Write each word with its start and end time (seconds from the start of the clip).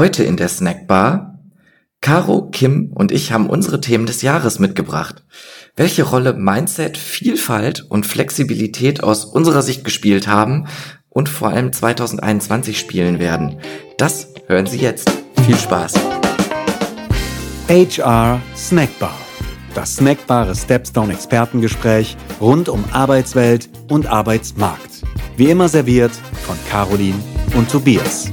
Heute 0.00 0.24
in 0.24 0.38
der 0.38 0.48
Snackbar. 0.48 1.38
Caro, 2.00 2.48
Kim 2.50 2.90
und 2.94 3.12
ich 3.12 3.32
haben 3.32 3.50
unsere 3.50 3.82
Themen 3.82 4.06
des 4.06 4.22
Jahres 4.22 4.58
mitgebracht. 4.58 5.26
Welche 5.76 6.04
Rolle 6.04 6.32
Mindset, 6.32 6.96
Vielfalt 6.96 7.84
und 7.86 8.06
Flexibilität 8.06 9.02
aus 9.02 9.26
unserer 9.26 9.60
Sicht 9.60 9.84
gespielt 9.84 10.26
haben 10.26 10.68
und 11.10 11.28
vor 11.28 11.50
allem 11.50 11.70
2021 11.70 12.78
spielen 12.78 13.18
werden. 13.18 13.60
Das 13.98 14.32
hören 14.46 14.64
Sie 14.64 14.78
jetzt. 14.78 15.12
Viel 15.44 15.58
Spaß. 15.58 15.92
HR 17.68 18.40
Snackbar. 18.56 19.18
Das 19.74 19.96
snackbare 19.96 20.54
Stepstone 20.54 21.12
Expertengespräch 21.12 22.16
rund 22.40 22.70
um 22.70 22.86
Arbeitswelt 22.90 23.68
und 23.90 24.06
Arbeitsmarkt. 24.06 25.02
Wie 25.36 25.50
immer 25.50 25.68
serviert 25.68 26.12
von 26.46 26.56
Caroline 26.70 27.22
und 27.54 27.70
Tobias. 27.70 28.32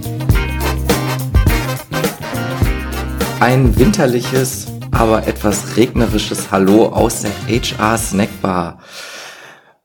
Ein 3.39 3.77
winterliches, 3.77 4.65
aber 4.89 5.27
etwas 5.27 5.77
regnerisches 5.77 6.49
Hallo 6.49 6.87
aus 6.87 7.21
der 7.21 7.31
HR 7.47 7.95
Snackbar. 7.95 8.79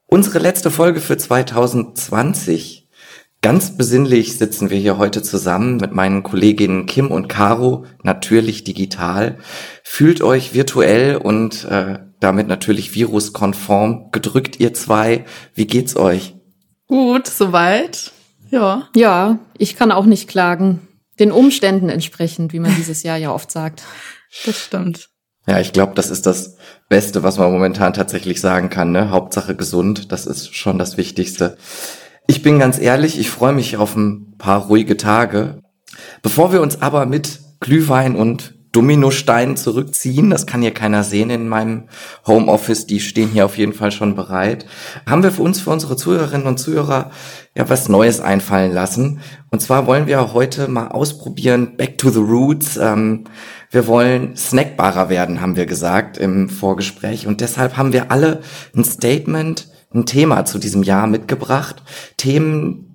Unsere 0.07 0.39
letzte 0.39 0.71
Folge 0.71 1.01
für 1.01 1.19
2020. 1.19 2.89
Ganz 3.43 3.77
besinnlich 3.77 4.39
sitzen 4.39 4.71
wir 4.71 4.79
hier 4.79 4.97
heute 4.97 5.23
zusammen 5.23 5.77
mit 5.77 5.93
meinen 5.93 6.23
Kolleginnen 6.23 6.87
Kim 6.87 7.11
und 7.11 7.29
Caro, 7.29 7.85
natürlich 8.03 8.65
digital. 8.65 9.37
Fühlt 9.83 10.23
euch 10.23 10.55
virtuell 10.55 11.17
und 11.17 11.65
äh, 11.65 11.99
damit 12.21 12.49
natürlich 12.49 12.95
viruskonform 12.95 14.13
gedrückt, 14.13 14.61
ihr 14.61 14.73
zwei. 14.73 15.27
Wie 15.55 15.67
geht's 15.67 15.95
euch? 15.95 16.35
Gut, 16.87 17.27
soweit. 17.27 18.13
Ja. 18.51 18.89
Ja, 18.97 19.41
ich 19.59 19.77
kann 19.77 19.93
auch 19.93 20.07
nicht 20.07 20.27
klagen 20.27 20.89
den 21.19 21.33
Umständen 21.33 21.89
entsprechend, 21.89 22.53
wie 22.53 22.61
man 22.61 22.75
dieses 22.77 23.03
Jahr 23.03 23.17
ja 23.17 23.33
oft 23.33 23.51
sagt. 23.51 23.83
Das 24.47 24.59
stimmt. 24.59 25.11
Ja, 25.47 25.59
ich 25.59 25.73
glaube, 25.73 25.95
das 25.95 26.11
ist 26.11 26.27
das 26.27 26.57
Beste, 26.89 27.23
was 27.23 27.37
man 27.37 27.51
momentan 27.53 27.93
tatsächlich 27.93 28.41
sagen 28.41 28.71
kann. 28.71 28.93
Ne? 28.93 29.11
Hauptsache 29.11 29.57
gesund, 29.57 30.13
das 30.13 30.27
ist 30.27 30.55
schon 30.55 30.79
das 30.79 30.97
Wichtigste. 30.97 31.57
Ich 32.29 32.43
bin 32.43 32.59
ganz 32.59 32.79
ehrlich, 32.79 33.19
ich 33.19 33.29
freue 33.29 33.53
mich 33.53 33.77
auf 33.77 33.97
ein 33.97 34.37
paar 34.39 34.67
ruhige 34.67 34.97
Tage. 34.97 35.63
Bevor 36.23 36.53
wir 36.53 36.63
uns 36.63 36.81
aber 36.81 37.07
mit 37.07 37.41
Glühwein 37.61 38.15
und 38.15 38.55
Dominosteinen 38.73 39.57
zurückziehen. 39.57 40.31
Das 40.31 40.47
kann 40.47 40.63
hier 40.63 40.73
keiner 40.73 41.05
sehen 41.05 41.29
in 41.29 41.49
meinem 41.49 41.85
Homeoffice. 42.27 42.87
Die 42.87 43.01
stehen 43.01 43.29
hier 43.29 43.45
auf 43.45 43.59
jeden 43.59 43.75
Fall 43.75 43.93
schon 43.93 44.15
bereit. 44.15 44.67
Haben 45.07 45.23
wir 45.23 45.31
für 45.31 45.43
uns, 45.43 45.61
für 45.61 45.71
unsere 45.71 45.97
Zuhörerinnen 45.97 46.47
und 46.47 46.59
Zuhörer 46.59 47.11
ja 47.55 47.69
was 47.69 47.91
Neues 47.91 48.21
einfallen 48.21 48.73
lassen. 48.73 49.21
Und 49.51 49.61
zwar 49.61 49.87
wollen 49.87 50.07
wir 50.07 50.33
heute 50.33 50.69
mal 50.69 50.89
ausprobieren, 50.89 51.77
back 51.77 51.99
to 51.99 52.09
the 52.09 52.21
roots. 52.21 52.79
Ähm, 52.79 53.25
wir 53.71 53.87
wollen 53.87 54.37
snackbarer 54.37 55.11
werden, 55.11 55.41
haben 55.43 55.57
wir 55.57 55.67
gesagt 55.67 56.17
im 56.17 56.49
Vorgespräch. 56.49 57.27
Und 57.27 57.43
deshalb 57.43 57.77
haben 57.77 57.93
wir 57.93 58.11
alle 58.11 58.41
ein 58.75 58.85
Statement, 58.85 59.69
ein 59.95 60.07
Thema 60.07 60.47
zu 60.47 60.59
diesem 60.59 60.83
Jahr 60.83 61.07
mitgebracht. 61.07 61.83
Themen, 62.17 62.92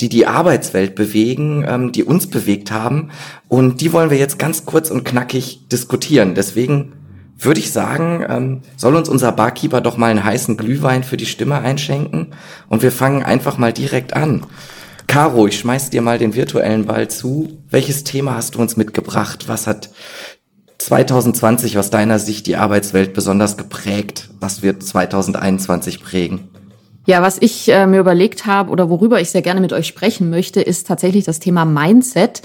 die 0.00 0.08
die 0.08 0.26
Arbeitswelt 0.26 0.94
bewegen, 0.94 1.64
ähm, 1.66 1.92
die 1.92 2.04
uns 2.04 2.26
bewegt 2.26 2.70
haben. 2.70 3.10
Und 3.48 3.80
die 3.80 3.92
wollen 3.92 4.10
wir 4.10 4.18
jetzt 4.18 4.38
ganz 4.38 4.64
kurz 4.64 4.90
und 4.90 5.04
knackig 5.04 5.68
diskutieren. 5.68 6.34
Deswegen 6.34 6.92
würde 7.38 7.60
ich 7.60 7.72
sagen, 7.72 8.24
ähm, 8.28 8.60
soll 8.76 8.96
uns 8.96 9.08
unser 9.08 9.32
Barkeeper 9.32 9.80
doch 9.80 9.96
mal 9.96 10.10
einen 10.10 10.24
heißen 10.24 10.56
Glühwein 10.56 11.04
für 11.04 11.16
die 11.16 11.26
Stimme 11.26 11.58
einschenken. 11.58 12.28
Und 12.68 12.82
wir 12.82 12.92
fangen 12.92 13.22
einfach 13.22 13.58
mal 13.58 13.72
direkt 13.72 14.14
an. 14.14 14.46
Caro, 15.06 15.46
ich 15.46 15.58
schmeiß 15.58 15.90
dir 15.90 16.02
mal 16.02 16.18
den 16.18 16.34
virtuellen 16.34 16.86
Ball 16.86 17.08
zu. 17.08 17.58
Welches 17.68 18.04
Thema 18.04 18.36
hast 18.36 18.54
du 18.54 18.60
uns 18.60 18.76
mitgebracht? 18.76 19.48
Was 19.48 19.66
hat 19.66 19.90
2020 20.78 21.78
aus 21.78 21.90
deiner 21.90 22.18
Sicht 22.18 22.46
die 22.46 22.56
Arbeitswelt 22.56 23.12
besonders 23.12 23.56
geprägt? 23.56 24.30
Was 24.38 24.62
wird 24.62 24.82
2021 24.82 26.02
prägen? 26.02 26.48
Ja, 27.10 27.22
was 27.22 27.38
ich 27.40 27.68
äh, 27.68 27.88
mir 27.88 27.98
überlegt 27.98 28.46
habe 28.46 28.70
oder 28.70 28.88
worüber 28.88 29.20
ich 29.20 29.30
sehr 29.30 29.42
gerne 29.42 29.60
mit 29.60 29.72
euch 29.72 29.88
sprechen 29.88 30.30
möchte, 30.30 30.60
ist 30.60 30.86
tatsächlich 30.86 31.24
das 31.24 31.40
Thema 31.40 31.64
Mindset. 31.64 32.40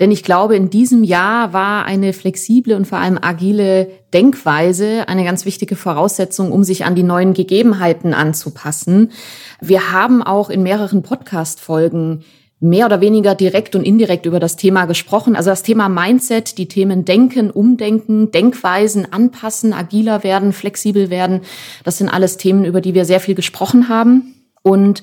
Denn 0.00 0.10
ich 0.10 0.24
glaube, 0.24 0.56
in 0.56 0.70
diesem 0.70 1.04
Jahr 1.04 1.52
war 1.52 1.84
eine 1.84 2.12
flexible 2.12 2.74
und 2.74 2.84
vor 2.84 2.98
allem 2.98 3.16
agile 3.22 3.92
Denkweise 4.12 5.06
eine 5.06 5.22
ganz 5.22 5.44
wichtige 5.44 5.76
Voraussetzung, 5.76 6.50
um 6.50 6.64
sich 6.64 6.84
an 6.84 6.96
die 6.96 7.04
neuen 7.04 7.32
Gegebenheiten 7.32 8.12
anzupassen. 8.12 9.12
Wir 9.60 9.92
haben 9.92 10.20
auch 10.20 10.50
in 10.50 10.64
mehreren 10.64 11.04
Podcast-Folgen 11.04 12.24
mehr 12.62 12.86
oder 12.86 13.00
weniger 13.00 13.34
direkt 13.34 13.74
und 13.74 13.82
indirekt 13.82 14.24
über 14.24 14.38
das 14.38 14.56
Thema 14.56 14.84
gesprochen. 14.86 15.34
Also 15.34 15.50
das 15.50 15.62
Thema 15.62 15.88
Mindset, 15.88 16.58
die 16.58 16.68
Themen 16.68 17.04
Denken, 17.04 17.50
Umdenken, 17.50 18.30
Denkweisen 18.30 19.12
anpassen, 19.12 19.72
agiler 19.72 20.22
werden, 20.22 20.52
flexibel 20.52 21.10
werden. 21.10 21.40
Das 21.82 21.98
sind 21.98 22.08
alles 22.08 22.36
Themen, 22.36 22.64
über 22.64 22.80
die 22.80 22.94
wir 22.94 23.04
sehr 23.04 23.20
viel 23.20 23.34
gesprochen 23.34 23.88
haben. 23.88 24.34
Und 24.62 25.02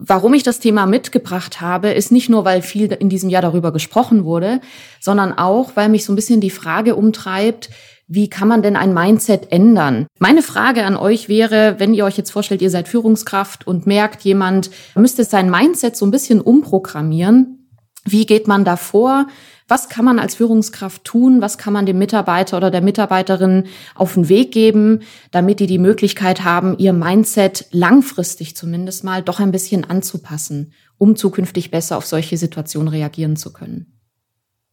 Warum 0.00 0.32
ich 0.32 0.44
das 0.44 0.60
Thema 0.60 0.86
mitgebracht 0.86 1.60
habe, 1.60 1.88
ist 1.88 2.12
nicht 2.12 2.28
nur, 2.28 2.44
weil 2.44 2.62
viel 2.62 2.92
in 2.92 3.08
diesem 3.08 3.30
Jahr 3.30 3.42
darüber 3.42 3.72
gesprochen 3.72 4.22
wurde, 4.22 4.60
sondern 5.00 5.32
auch, 5.32 5.72
weil 5.74 5.88
mich 5.88 6.04
so 6.04 6.12
ein 6.12 6.16
bisschen 6.16 6.40
die 6.40 6.50
Frage 6.50 6.94
umtreibt, 6.94 7.68
wie 8.08 8.30
kann 8.30 8.48
man 8.48 8.62
denn 8.62 8.74
ein 8.74 8.94
Mindset 8.94 9.52
ändern? 9.52 10.06
Meine 10.18 10.42
Frage 10.42 10.84
an 10.84 10.96
euch 10.96 11.28
wäre, 11.28 11.76
wenn 11.78 11.92
ihr 11.92 12.06
euch 12.06 12.16
jetzt 12.16 12.30
vorstellt, 12.30 12.62
ihr 12.62 12.70
seid 12.70 12.88
Führungskraft 12.88 13.66
und 13.66 13.86
merkt, 13.86 14.22
jemand 14.22 14.70
müsste 14.94 15.24
sein 15.24 15.50
Mindset 15.50 15.94
so 15.94 16.06
ein 16.06 16.10
bisschen 16.10 16.40
umprogrammieren. 16.40 17.68
Wie 18.04 18.24
geht 18.24 18.48
man 18.48 18.64
da 18.64 18.76
vor? 18.76 19.26
Was 19.68 19.90
kann 19.90 20.06
man 20.06 20.18
als 20.18 20.36
Führungskraft 20.36 21.04
tun? 21.04 21.42
Was 21.42 21.58
kann 21.58 21.74
man 21.74 21.84
dem 21.84 21.98
Mitarbeiter 21.98 22.56
oder 22.56 22.70
der 22.70 22.80
Mitarbeiterin 22.80 23.64
auf 23.94 24.14
den 24.14 24.30
Weg 24.30 24.52
geben, 24.52 25.00
damit 25.30 25.60
die 25.60 25.66
die 25.66 25.78
Möglichkeit 25.78 26.42
haben, 26.42 26.78
ihr 26.78 26.94
Mindset 26.94 27.66
langfristig 27.72 28.56
zumindest 28.56 29.04
mal 29.04 29.22
doch 29.22 29.40
ein 29.40 29.52
bisschen 29.52 29.84
anzupassen, 29.84 30.72
um 30.96 31.16
zukünftig 31.16 31.70
besser 31.70 31.98
auf 31.98 32.06
solche 32.06 32.38
Situationen 32.38 32.88
reagieren 32.88 33.36
zu 33.36 33.52
können? 33.52 33.97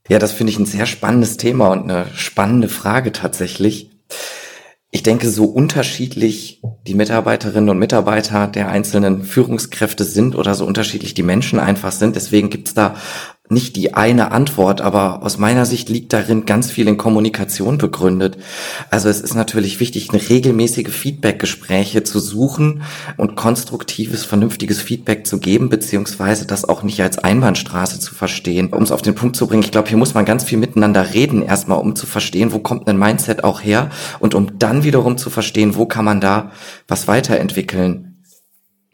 Ja, 0.08 0.20
das 0.20 0.34
finde 0.34 0.52
ich 0.52 0.60
ein 0.60 0.66
sehr 0.66 0.86
spannendes 0.86 1.38
Thema 1.38 1.70
und 1.70 1.90
eine 1.90 2.08
spannende 2.14 2.70
Frage 2.70 3.12
tatsächlich. 3.12 3.92
Ich 4.92 5.04
denke, 5.04 5.30
so 5.30 5.46
unterschiedlich 5.46 6.62
die 6.88 6.94
Mitarbeiterinnen 6.94 7.70
und 7.70 7.80
Mitarbeiter 7.80 8.48
der 8.48 8.70
einzelnen 8.70 9.24
Führungskräfte 9.24 10.04
sind 10.04 10.36
oder 10.36 10.54
so 10.54 10.66
unterschiedlich 10.66 11.16
die 11.16 11.24
Menschen 11.24 11.60
einfach 11.60 11.92
sind, 11.92 12.16
deswegen 12.16 12.50
gibt's 12.50 12.74
da 12.74 12.96
nicht 13.48 13.76
die 13.76 13.94
eine 13.94 14.32
Antwort, 14.32 14.82
aber 14.82 15.22
aus 15.22 15.38
meiner 15.38 15.66
Sicht 15.66 15.88
liegt 15.90 16.14
darin 16.14 16.46
ganz 16.46 16.72
viel 16.72 16.88
in 16.88 16.98
Kommunikation 16.98 17.78
begründet. 17.78 18.38
Also 18.90 19.08
es 19.08 19.22
ist 19.22 19.36
natürlich 19.36 19.80
wichtig, 19.80 20.10
eine 20.10 20.30
regelmäßige 20.30 20.90
Feedback-Gespräche 20.90 22.04
zu 22.04 22.20
suchen 22.20 22.82
und 23.18 23.36
konstruktives, 23.36 24.26
vernünftiges 24.26 24.82
Feedback 24.82 25.28
zu 25.28 25.40
geben, 25.40 25.70
beziehungsweise 25.70 26.48
das 26.48 26.68
auch 26.68 26.82
nicht 26.82 27.02
als 27.02 27.20
Einbahnstraße 27.20 28.00
zu 28.00 28.16
verstehen. 28.16 28.74
Um 28.74 28.82
es 28.82 28.92
auf 28.92 29.04
den 29.04 29.16
Punkt 29.16 29.36
zu 29.36 29.46
bringen, 29.46 29.64
ich 29.64 29.72
glaube, 29.72 29.90
hier 29.90 29.98
muss 29.98 30.16
man 30.16 30.26
ganz 30.26 30.44
viel 30.44 30.58
miteinander 30.58 31.14
reden, 31.14 31.44
erstmal 31.44 31.80
um 31.80 31.96
zu 31.96 32.08
verstehen, 32.08 32.52
wo 32.52 32.60
kommt 32.60 32.88
ein 32.88 32.98
Mindset 32.98 33.44
auch 33.44 33.62
her 33.64 33.92
und 34.20 34.34
um 34.34 34.58
dann 34.58 34.84
wiederum 34.84 35.20
zu 35.20 35.30
verstehen, 35.30 35.76
wo 35.76 35.86
kann 35.86 36.06
man 36.06 36.20
da 36.20 36.52
was 36.88 37.08
weiterentwickeln. 37.08 38.15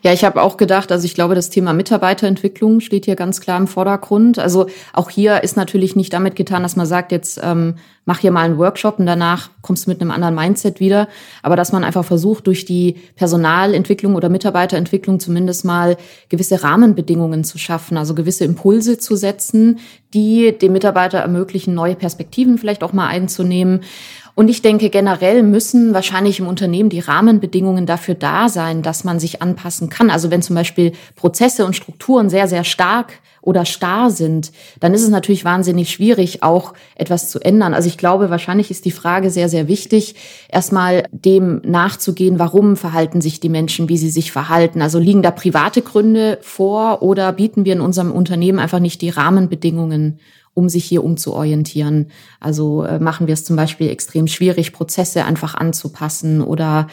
Ja, 0.03 0.12
ich 0.13 0.23
habe 0.23 0.41
auch 0.41 0.57
gedacht, 0.57 0.91
also 0.91 1.06
ich 1.06 1.13
glaube, 1.13 1.35
das 1.35 1.51
Thema 1.51 1.73
Mitarbeiterentwicklung 1.73 2.79
steht 2.79 3.06
hier 3.06 3.16
ganz 3.16 3.39
klar 3.39 3.59
im 3.59 3.67
Vordergrund. 3.67 4.39
Also 4.39 4.66
auch 4.94 5.12
hier 5.12 5.44
ist 5.44 5.57
natürlich 5.57 5.95
nicht 5.95 6.12
damit 6.12 6.35
getan, 6.35 6.63
dass 6.63 6.75
man 6.75 6.88
sagt, 6.88 7.12
jetzt 7.12 7.39
ähm, 7.44 7.75
mach 8.06 8.17
hier 8.17 8.31
mal 8.31 8.41
einen 8.41 8.57
Workshop 8.57 8.97
und 8.97 9.06
danach 9.06 9.51
kommst 9.62 9.85
du 9.85 9.91
mit 9.91 10.01
einem 10.01 10.09
anderen 10.09 10.34
Mindset 10.34 10.79
wieder. 10.79 11.07
Aber 11.44 11.56
dass 11.56 11.72
man 11.72 11.84
einfach 11.84 12.03
versucht, 12.03 12.47
durch 12.47 12.66
die 12.66 12.95
Personalentwicklung 13.16 14.16
oder 14.16 14.29
Mitarbeiterentwicklung 14.29 15.19
zumindest 15.19 15.66
mal 15.66 15.97
gewisse 16.29 16.63
Rahmenbedingungen 16.63 17.44
zu 17.44 17.59
schaffen, 17.59 17.95
also 17.95 18.16
gewisse 18.16 18.44
Impulse 18.44 18.97
zu 18.97 19.16
setzen, 19.16 19.78
die 20.16 20.57
dem 20.57 20.73
Mitarbeiter 20.73 21.19
ermöglichen, 21.19 21.75
neue 21.75 21.95
Perspektiven 21.95 22.57
vielleicht 22.57 22.83
auch 22.83 22.92
mal 22.92 23.07
einzunehmen 23.07 23.81
und 24.41 24.47
ich 24.47 24.63
denke, 24.63 24.89
generell 24.89 25.43
müssen 25.43 25.93
wahrscheinlich 25.93 26.39
im 26.39 26.47
Unternehmen 26.47 26.89
die 26.89 26.99
Rahmenbedingungen 26.99 27.85
dafür 27.85 28.15
da 28.15 28.49
sein, 28.49 28.81
dass 28.81 29.03
man 29.03 29.19
sich 29.19 29.39
anpassen 29.39 29.91
kann. 29.91 30.09
Also 30.09 30.31
wenn 30.31 30.41
zum 30.41 30.55
Beispiel 30.55 30.93
Prozesse 31.15 31.63
und 31.63 31.75
Strukturen 31.75 32.27
sehr, 32.27 32.47
sehr 32.47 32.63
stark 32.63 33.13
oder 33.43 33.65
starr 33.65 34.09
sind, 34.09 34.51
dann 34.79 34.95
ist 34.95 35.03
es 35.03 35.09
natürlich 35.09 35.45
wahnsinnig 35.45 35.91
schwierig, 35.91 36.41
auch 36.41 36.73
etwas 36.95 37.29
zu 37.29 37.39
ändern. 37.39 37.75
Also 37.75 37.88
ich 37.88 37.99
glaube, 37.99 38.31
wahrscheinlich 38.31 38.71
ist 38.71 38.85
die 38.85 38.89
Frage 38.89 39.29
sehr, 39.29 39.47
sehr 39.47 39.67
wichtig, 39.67 40.15
erstmal 40.49 41.03
dem 41.11 41.61
nachzugehen, 41.63 42.39
warum 42.39 42.77
verhalten 42.77 43.21
sich 43.21 43.41
die 43.41 43.49
Menschen, 43.49 43.89
wie 43.89 43.97
sie 43.99 44.09
sich 44.09 44.31
verhalten. 44.31 44.81
Also 44.81 44.97
liegen 44.97 45.21
da 45.21 45.29
private 45.29 45.83
Gründe 45.83 46.39
vor 46.41 47.03
oder 47.03 47.31
bieten 47.31 47.63
wir 47.63 47.73
in 47.73 47.81
unserem 47.81 48.11
Unternehmen 48.11 48.57
einfach 48.57 48.79
nicht 48.79 49.03
die 49.03 49.09
Rahmenbedingungen 49.09 50.19
um 50.53 50.69
sich 50.69 50.86
hier 50.86 51.03
umzuorientieren. 51.03 52.12
Also 52.39 52.83
äh, 52.83 53.00
machen 53.00 53.27
wir 53.27 53.33
es 53.33 53.45
zum 53.45 53.56
Beispiel 53.56 53.89
extrem 53.89 54.27
schwierig, 54.27 54.74
Prozesse 54.74 55.25
einfach 55.25 55.56
anzupassen 55.56 56.42
oder 56.42 56.88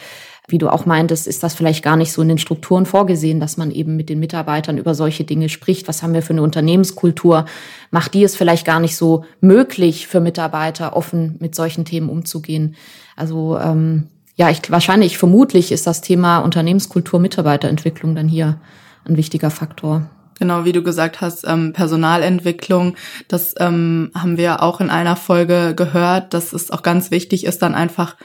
wie 0.51 0.57
du 0.57 0.69
auch 0.69 0.85
meintest, 0.85 1.27
ist 1.27 1.43
das 1.43 1.53
vielleicht 1.53 1.83
gar 1.83 1.95
nicht 1.95 2.11
so 2.11 2.21
in 2.21 2.27
den 2.27 2.37
Strukturen 2.37 2.85
vorgesehen, 2.85 3.39
dass 3.39 3.57
man 3.57 3.71
eben 3.71 3.95
mit 3.95 4.09
den 4.09 4.19
Mitarbeitern 4.19 4.77
über 4.77 4.95
solche 4.95 5.23
Dinge 5.23 5.49
spricht. 5.49 5.87
Was 5.87 6.01
haben 6.01 6.13
wir 6.13 6.21
für 6.21 6.33
eine 6.33 6.41
Unternehmenskultur? 6.41 7.45
Macht 7.91 8.13
die 8.13 8.23
es 8.23 8.35
vielleicht 8.35 8.65
gar 8.65 8.79
nicht 8.79 8.95
so 8.95 9.25
möglich 9.41 10.07
für 10.07 10.19
Mitarbeiter, 10.19 10.95
offen 10.95 11.35
mit 11.39 11.55
solchen 11.55 11.85
Themen 11.85 12.09
umzugehen? 12.09 12.75
Also 13.15 13.59
ähm, 13.59 14.07
ja, 14.35 14.49
ich, 14.49 14.71
wahrscheinlich, 14.71 15.17
vermutlich 15.17 15.71
ist 15.71 15.85
das 15.85 16.01
Thema 16.01 16.39
Unternehmenskultur, 16.39 17.19
Mitarbeiterentwicklung 17.19 18.15
dann 18.15 18.27
hier 18.27 18.59
ein 19.05 19.17
wichtiger 19.17 19.51
Faktor. 19.51 20.09
Genau, 20.39 20.63
wie 20.63 20.71
du 20.71 20.81
gesagt 20.81 21.19
hast, 21.19 21.45
ähm, 21.45 21.73
Personalentwicklung, 21.73 22.95
das 23.27 23.55
ähm, 23.59 24.11
haben 24.15 24.37
wir 24.37 24.63
auch 24.63 24.79
in 24.79 24.89
einer 24.89 25.17
Folge 25.17 25.73
gehört, 25.75 26.33
dass 26.33 26.53
es 26.53 26.71
auch 26.71 26.81
ganz 26.81 27.11
wichtig 27.11 27.45
ist, 27.45 27.61
dann 27.61 27.75
einfach 27.75 28.15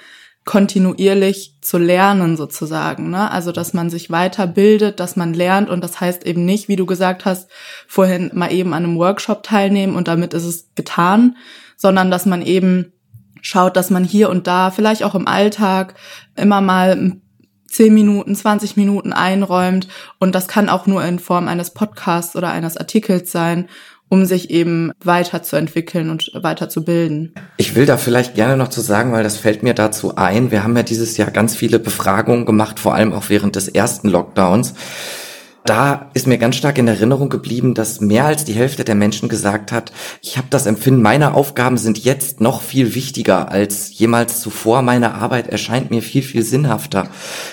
kontinuierlich 0.44 1.56
zu 1.62 1.78
lernen 1.78 2.36
sozusagen. 2.36 3.10
Ne? 3.10 3.30
Also 3.30 3.50
dass 3.50 3.74
man 3.74 3.90
sich 3.90 4.10
weiterbildet, 4.10 5.00
dass 5.00 5.16
man 5.16 5.34
lernt 5.34 5.70
und 5.70 5.82
das 5.82 6.00
heißt 6.00 6.24
eben 6.24 6.44
nicht, 6.44 6.68
wie 6.68 6.76
du 6.76 6.86
gesagt 6.86 7.24
hast, 7.24 7.50
vorhin 7.88 8.30
mal 8.34 8.52
eben 8.52 8.74
an 8.74 8.84
einem 8.84 8.98
Workshop 8.98 9.42
teilnehmen 9.42 9.96
und 9.96 10.06
damit 10.06 10.34
ist 10.34 10.44
es 10.44 10.70
getan, 10.74 11.36
sondern 11.76 12.10
dass 12.10 12.26
man 12.26 12.42
eben 12.42 12.92
schaut, 13.40 13.76
dass 13.76 13.90
man 13.90 14.04
hier 14.04 14.30
und 14.30 14.46
da, 14.46 14.70
vielleicht 14.70 15.02
auch 15.02 15.14
im 15.14 15.26
Alltag, 15.26 15.94
immer 16.36 16.60
mal 16.60 17.20
10 17.74 17.92
Minuten, 17.92 18.34
20 18.34 18.76
Minuten 18.76 19.12
einräumt. 19.12 19.88
Und 20.18 20.34
das 20.34 20.48
kann 20.48 20.68
auch 20.68 20.86
nur 20.86 21.04
in 21.04 21.18
Form 21.18 21.48
eines 21.48 21.70
Podcasts 21.70 22.36
oder 22.36 22.50
eines 22.50 22.76
Artikels 22.76 23.30
sein 23.32 23.68
um 24.10 24.26
sich 24.26 24.50
eben 24.50 24.92
weiterzuentwickeln 25.02 26.10
und 26.10 26.30
weiterzubilden. 26.34 27.34
Ich 27.56 27.74
will 27.74 27.86
da 27.86 27.96
vielleicht 27.96 28.34
gerne 28.34 28.56
noch 28.56 28.68
zu 28.68 28.80
sagen, 28.80 29.12
weil 29.12 29.24
das 29.24 29.38
fällt 29.38 29.62
mir 29.62 29.74
dazu 29.74 30.14
ein. 30.14 30.50
Wir 30.50 30.62
haben 30.62 30.76
ja 30.76 30.82
dieses 30.84 31.16
Jahr 31.16 31.30
ganz 31.30 31.56
viele 31.56 31.78
Befragungen 31.80 32.46
gemacht, 32.46 32.78
vor 32.78 32.94
allem 32.94 33.12
auch 33.12 33.28
während 33.28 33.56
des 33.56 33.66
ersten 33.66 34.08
Lockdowns. 34.08 34.74
Da 35.64 36.10
ist 36.12 36.26
mir 36.26 36.36
ganz 36.36 36.56
stark 36.56 36.76
in 36.76 36.88
Erinnerung 36.88 37.30
geblieben, 37.30 37.72
dass 37.72 38.02
mehr 38.02 38.26
als 38.26 38.44
die 38.44 38.52
Hälfte 38.52 38.84
der 38.84 38.94
Menschen 38.94 39.30
gesagt 39.30 39.72
hat, 39.72 39.92
ich 40.20 40.36
habe 40.36 40.48
das 40.50 40.66
Empfinden, 40.66 41.00
meine 41.00 41.32
Aufgaben 41.32 41.78
sind 41.78 42.04
jetzt 42.04 42.42
noch 42.42 42.60
viel 42.60 42.94
wichtiger 42.94 43.50
als 43.50 43.98
jemals 43.98 44.42
zuvor. 44.42 44.82
Meine 44.82 45.14
Arbeit 45.14 45.48
erscheint 45.48 45.90
mir 45.90 46.02
viel, 46.02 46.22
viel 46.22 46.42
sinnhafter. 46.42 47.08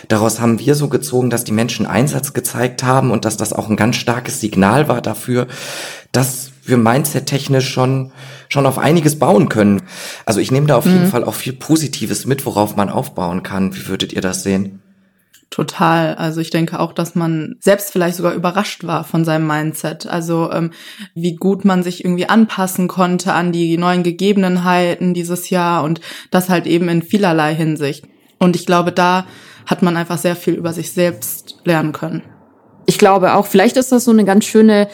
Daraus 0.09 0.41
haben 0.41 0.59
wir 0.59 0.75
so 0.75 0.89
gezogen, 0.89 1.29
dass 1.29 1.45
die 1.45 1.53
Menschen 1.53 1.85
Einsatz 1.85 2.33
gezeigt 2.33 2.83
haben 2.83 3.11
und 3.11 3.23
dass 3.23 3.37
das 3.37 3.53
auch 3.53 3.69
ein 3.69 3.77
ganz 3.77 3.95
starkes 3.95 4.41
Signal 4.41 4.89
war 4.89 5.01
dafür, 5.01 5.47
dass 6.11 6.51
wir 6.65 6.75
mindset-technisch 6.75 7.69
schon, 7.69 8.11
schon 8.49 8.65
auf 8.65 8.77
einiges 8.77 9.19
bauen 9.19 9.47
können. 9.47 9.83
Also 10.25 10.41
ich 10.41 10.51
nehme 10.51 10.67
da 10.67 10.75
auf 10.75 10.85
mhm. 10.85 10.91
jeden 10.91 11.07
Fall 11.07 11.23
auch 11.23 11.35
viel 11.35 11.53
Positives 11.53 12.25
mit, 12.25 12.45
worauf 12.45 12.75
man 12.75 12.89
aufbauen 12.89 13.41
kann. 13.41 13.73
Wie 13.73 13.87
würdet 13.87 14.11
ihr 14.11 14.21
das 14.21 14.43
sehen? 14.43 14.80
Total. 15.51 16.15
Also 16.15 16.39
ich 16.39 16.49
denke 16.49 16.79
auch, 16.79 16.93
dass 16.93 17.13
man 17.13 17.57
selbst 17.59 17.91
vielleicht 17.91 18.15
sogar 18.15 18.33
überrascht 18.33 18.85
war 18.85 19.03
von 19.03 19.25
seinem 19.25 19.45
Mindset. 19.45 20.07
Also 20.07 20.49
ähm, 20.49 20.71
wie 21.13 21.35
gut 21.35 21.65
man 21.65 21.83
sich 21.83 22.05
irgendwie 22.05 22.29
anpassen 22.29 22.87
konnte 22.87 23.33
an 23.33 23.51
die 23.51 23.77
neuen 23.77 24.01
Gegebenheiten 24.01 25.13
dieses 25.13 25.49
Jahr 25.49 25.83
und 25.83 25.99
das 26.31 26.49
halt 26.49 26.67
eben 26.67 26.87
in 26.87 27.01
vielerlei 27.01 27.53
Hinsicht. 27.53 28.05
Und 28.39 28.55
ich 28.55 28.65
glaube, 28.65 28.93
da 28.93 29.25
hat 29.65 29.81
man 29.81 29.97
einfach 29.97 30.17
sehr 30.17 30.37
viel 30.37 30.53
über 30.53 30.71
sich 30.71 30.93
selbst 30.93 31.59
lernen 31.65 31.91
können. 31.91 32.23
Ich 32.85 32.97
glaube 32.97 33.33
auch, 33.33 33.45
vielleicht 33.45 33.75
ist 33.75 33.91
das 33.91 34.05
so 34.05 34.11
eine 34.11 34.23
ganz 34.23 34.45
schöne 34.45 34.87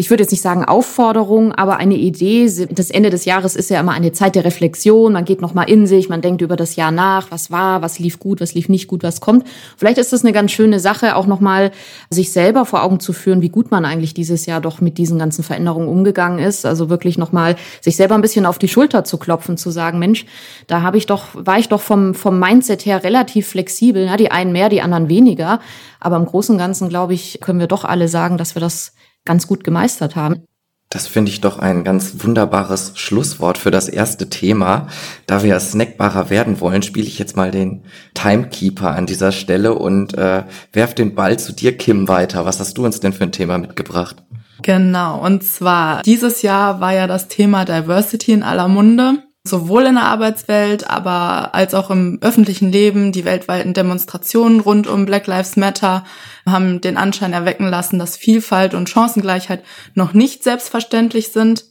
ich 0.00 0.08
würde 0.08 0.22
jetzt 0.22 0.30
nicht 0.30 0.40
sagen 0.40 0.64
Aufforderung, 0.64 1.52
aber 1.52 1.76
eine 1.76 1.94
Idee. 1.94 2.50
Das 2.70 2.88
Ende 2.88 3.10
des 3.10 3.26
Jahres 3.26 3.54
ist 3.54 3.68
ja 3.68 3.78
immer 3.78 3.92
eine 3.92 4.12
Zeit 4.12 4.34
der 4.34 4.46
Reflexion. 4.46 5.12
Man 5.12 5.26
geht 5.26 5.42
nochmal 5.42 5.68
in 5.68 5.86
sich, 5.86 6.08
man 6.08 6.22
denkt 6.22 6.40
über 6.40 6.56
das 6.56 6.74
Jahr 6.74 6.90
nach, 6.90 7.30
was 7.30 7.50
war, 7.50 7.82
was 7.82 7.98
lief 7.98 8.18
gut, 8.18 8.40
was 8.40 8.54
lief 8.54 8.70
nicht 8.70 8.88
gut, 8.88 9.02
was 9.02 9.20
kommt. 9.20 9.46
Vielleicht 9.76 9.98
ist 9.98 10.14
das 10.14 10.24
eine 10.24 10.32
ganz 10.32 10.52
schöne 10.52 10.80
Sache, 10.80 11.16
auch 11.16 11.26
nochmal 11.26 11.70
sich 12.08 12.32
selber 12.32 12.64
vor 12.64 12.82
Augen 12.82 12.98
zu 12.98 13.12
führen, 13.12 13.42
wie 13.42 13.50
gut 13.50 13.70
man 13.70 13.84
eigentlich 13.84 14.14
dieses 14.14 14.46
Jahr 14.46 14.62
doch 14.62 14.80
mit 14.80 14.96
diesen 14.96 15.18
ganzen 15.18 15.44
Veränderungen 15.44 15.88
umgegangen 15.88 16.38
ist. 16.38 16.64
Also 16.64 16.88
wirklich 16.88 17.18
nochmal 17.18 17.56
sich 17.82 17.96
selber 17.96 18.14
ein 18.14 18.22
bisschen 18.22 18.46
auf 18.46 18.58
die 18.58 18.68
Schulter 18.68 19.04
zu 19.04 19.18
klopfen, 19.18 19.58
zu 19.58 19.70
sagen, 19.70 19.98
Mensch, 19.98 20.24
da 20.66 20.80
habe 20.80 20.96
ich 20.96 21.04
doch, 21.04 21.26
war 21.34 21.58
ich 21.58 21.68
doch 21.68 21.82
vom, 21.82 22.14
vom 22.14 22.38
Mindset 22.38 22.86
her 22.86 23.04
relativ 23.04 23.48
flexibel. 23.48 24.06
Ja, 24.06 24.16
die 24.16 24.30
einen 24.30 24.52
mehr, 24.52 24.70
die 24.70 24.80
anderen 24.80 25.10
weniger. 25.10 25.60
Aber 26.00 26.16
im 26.16 26.24
Großen 26.24 26.54
und 26.54 26.58
Ganzen, 26.58 26.88
glaube 26.88 27.12
ich, 27.12 27.38
können 27.42 27.60
wir 27.60 27.66
doch 27.66 27.84
alle 27.84 28.08
sagen, 28.08 28.38
dass 28.38 28.56
wir 28.56 28.60
das 28.60 28.94
ganz 29.24 29.46
gut 29.46 29.64
gemeistert 29.64 30.16
haben. 30.16 30.44
Das 30.92 31.06
finde 31.06 31.30
ich 31.30 31.40
doch 31.40 31.60
ein 31.60 31.84
ganz 31.84 32.24
wunderbares 32.24 32.94
Schlusswort 32.96 33.58
für 33.58 33.70
das 33.70 33.88
erste 33.88 34.28
Thema. 34.28 34.88
Da 35.26 35.44
wir 35.44 35.60
snackbarer 35.60 36.30
werden 36.30 36.60
wollen, 36.60 36.82
spiele 36.82 37.06
ich 37.06 37.16
jetzt 37.16 37.36
mal 37.36 37.52
den 37.52 37.84
Timekeeper 38.14 38.96
an 38.96 39.06
dieser 39.06 39.30
Stelle 39.30 39.74
und 39.74 40.18
äh, 40.18 40.42
werf 40.72 40.96
den 40.96 41.14
Ball 41.14 41.38
zu 41.38 41.52
dir, 41.52 41.76
Kim, 41.76 42.08
weiter. 42.08 42.44
Was 42.44 42.58
hast 42.58 42.76
du 42.76 42.84
uns 42.84 42.98
denn 42.98 43.12
für 43.12 43.22
ein 43.22 43.30
Thema 43.30 43.58
mitgebracht? 43.58 44.16
Genau, 44.62 45.24
und 45.24 45.44
zwar 45.44 46.02
dieses 46.02 46.42
Jahr 46.42 46.80
war 46.80 46.92
ja 46.92 47.06
das 47.06 47.28
Thema 47.28 47.64
Diversity 47.64 48.32
in 48.32 48.42
aller 48.42 48.66
Munde 48.66 49.22
sowohl 49.42 49.86
in 49.86 49.94
der 49.94 50.04
Arbeitswelt, 50.04 50.88
aber 50.88 51.54
als 51.54 51.74
auch 51.74 51.90
im 51.90 52.18
öffentlichen 52.20 52.70
Leben. 52.70 53.12
Die 53.12 53.24
weltweiten 53.24 53.72
Demonstrationen 53.72 54.60
rund 54.60 54.86
um 54.86 55.06
Black 55.06 55.26
Lives 55.26 55.56
Matter 55.56 56.04
haben 56.46 56.80
den 56.80 56.96
Anschein 56.96 57.32
erwecken 57.32 57.68
lassen, 57.68 57.98
dass 57.98 58.16
Vielfalt 58.16 58.74
und 58.74 58.90
Chancengleichheit 58.90 59.64
noch 59.94 60.12
nicht 60.12 60.42
selbstverständlich 60.42 61.32
sind. 61.32 61.64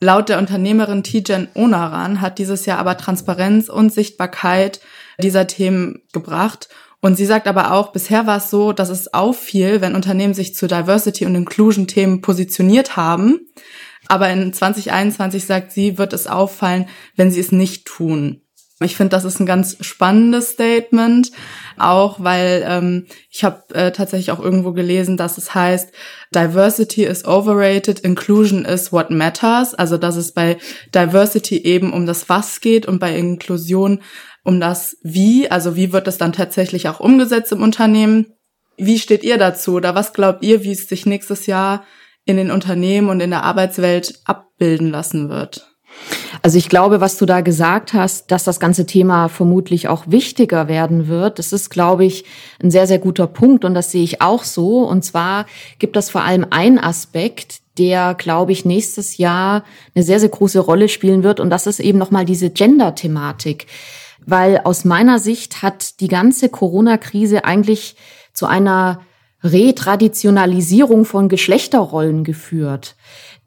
Laut 0.00 0.28
der 0.28 0.38
Unternehmerin 0.38 1.02
Tijen 1.02 1.48
Onaran 1.54 2.20
hat 2.20 2.38
dieses 2.38 2.66
Jahr 2.66 2.78
aber 2.78 2.98
Transparenz 2.98 3.68
und 3.70 3.92
Sichtbarkeit 3.92 4.80
dieser 5.18 5.46
Themen 5.46 6.02
gebracht. 6.12 6.68
Und 7.00 7.16
sie 7.16 7.26
sagt 7.26 7.46
aber 7.48 7.72
auch, 7.72 7.92
bisher 7.92 8.26
war 8.26 8.38
es 8.38 8.50
so, 8.50 8.72
dass 8.72 8.88
es 8.88 9.12
auffiel, 9.12 9.80
wenn 9.80 9.94
Unternehmen 9.94 10.34
sich 10.34 10.54
zu 10.54 10.66
Diversity 10.66 11.26
und 11.26 11.34
Inclusion 11.34 11.86
Themen 11.86 12.22
positioniert 12.22 12.96
haben, 12.96 13.40
aber 14.08 14.28
in 14.30 14.52
2021 14.52 15.46
sagt 15.46 15.72
sie, 15.72 15.98
wird 15.98 16.12
es 16.12 16.26
auffallen, 16.26 16.88
wenn 17.16 17.30
sie 17.30 17.40
es 17.40 17.52
nicht 17.52 17.86
tun. 17.86 18.44
Ich 18.80 18.96
finde, 18.96 19.10
das 19.10 19.24
ist 19.24 19.38
ein 19.38 19.46
ganz 19.46 19.76
spannendes 19.82 20.50
Statement, 20.50 21.30
auch 21.78 22.16
weil 22.18 22.64
ähm, 22.66 23.06
ich 23.30 23.44
habe 23.44 23.62
äh, 23.72 23.92
tatsächlich 23.92 24.32
auch 24.32 24.40
irgendwo 24.40 24.72
gelesen, 24.72 25.16
dass 25.16 25.38
es 25.38 25.54
heißt, 25.54 25.92
Diversity 26.34 27.04
is 27.04 27.24
overrated, 27.24 28.00
Inclusion 28.00 28.64
is 28.64 28.92
what 28.92 29.10
matters. 29.10 29.74
Also 29.74 29.96
dass 29.96 30.16
es 30.16 30.32
bei 30.32 30.58
Diversity 30.92 31.58
eben 31.58 31.92
um 31.92 32.04
das 32.04 32.28
Was 32.28 32.60
geht 32.60 32.86
und 32.86 32.98
bei 32.98 33.16
Inklusion 33.16 34.02
um 34.42 34.60
das 34.60 34.96
Wie. 35.02 35.48
Also 35.50 35.76
wie 35.76 35.92
wird 35.92 36.08
es 36.08 36.18
dann 36.18 36.32
tatsächlich 36.32 36.88
auch 36.88 36.98
umgesetzt 36.98 37.52
im 37.52 37.62
Unternehmen? 37.62 38.26
Wie 38.76 38.98
steht 38.98 39.22
ihr 39.22 39.38
dazu 39.38 39.74
oder 39.74 39.94
was 39.94 40.12
glaubt 40.12 40.42
ihr, 40.42 40.64
wie 40.64 40.72
es 40.72 40.88
sich 40.88 41.06
nächstes 41.06 41.46
Jahr 41.46 41.84
in 42.24 42.36
den 42.36 42.50
Unternehmen 42.50 43.08
und 43.08 43.20
in 43.20 43.30
der 43.30 43.44
Arbeitswelt 43.44 44.20
abbilden 44.24 44.90
lassen 44.90 45.28
wird. 45.28 45.74
Also 46.42 46.58
ich 46.58 46.68
glaube, 46.68 47.00
was 47.00 47.16
du 47.16 47.26
da 47.26 47.40
gesagt 47.40 47.94
hast, 47.94 48.30
dass 48.30 48.44
das 48.44 48.60
ganze 48.60 48.86
Thema 48.86 49.28
vermutlich 49.28 49.88
auch 49.88 50.04
wichtiger 50.08 50.68
werden 50.68 51.08
wird, 51.08 51.38
das 51.38 51.52
ist, 51.52 51.70
glaube 51.70 52.04
ich, 52.04 52.24
ein 52.62 52.70
sehr, 52.70 52.86
sehr 52.86 52.98
guter 52.98 53.26
Punkt 53.26 53.64
und 53.64 53.74
das 53.74 53.90
sehe 53.90 54.02
ich 54.02 54.20
auch 54.20 54.44
so. 54.44 54.80
Und 54.80 55.04
zwar 55.04 55.46
gibt 55.78 55.96
es 55.96 56.10
vor 56.10 56.22
allem 56.22 56.46
einen 56.50 56.78
Aspekt, 56.78 57.60
der, 57.78 58.14
glaube 58.14 58.52
ich, 58.52 58.64
nächstes 58.64 59.16
Jahr 59.16 59.64
eine 59.94 60.04
sehr, 60.04 60.20
sehr 60.20 60.28
große 60.28 60.60
Rolle 60.60 60.88
spielen 60.88 61.22
wird 61.22 61.40
und 61.40 61.50
das 61.50 61.66
ist 61.66 61.80
eben 61.80 61.98
nochmal 61.98 62.24
diese 62.24 62.50
Gender-Thematik. 62.50 63.66
Weil 64.26 64.60
aus 64.64 64.84
meiner 64.84 65.18
Sicht 65.18 65.62
hat 65.62 66.00
die 66.00 66.08
ganze 66.08 66.48
Corona-Krise 66.48 67.44
eigentlich 67.44 67.96
zu 68.32 68.46
einer 68.46 69.00
Retraditionalisierung 69.44 71.04
von 71.04 71.28
Geschlechterrollen 71.28 72.24
geführt. 72.24 72.96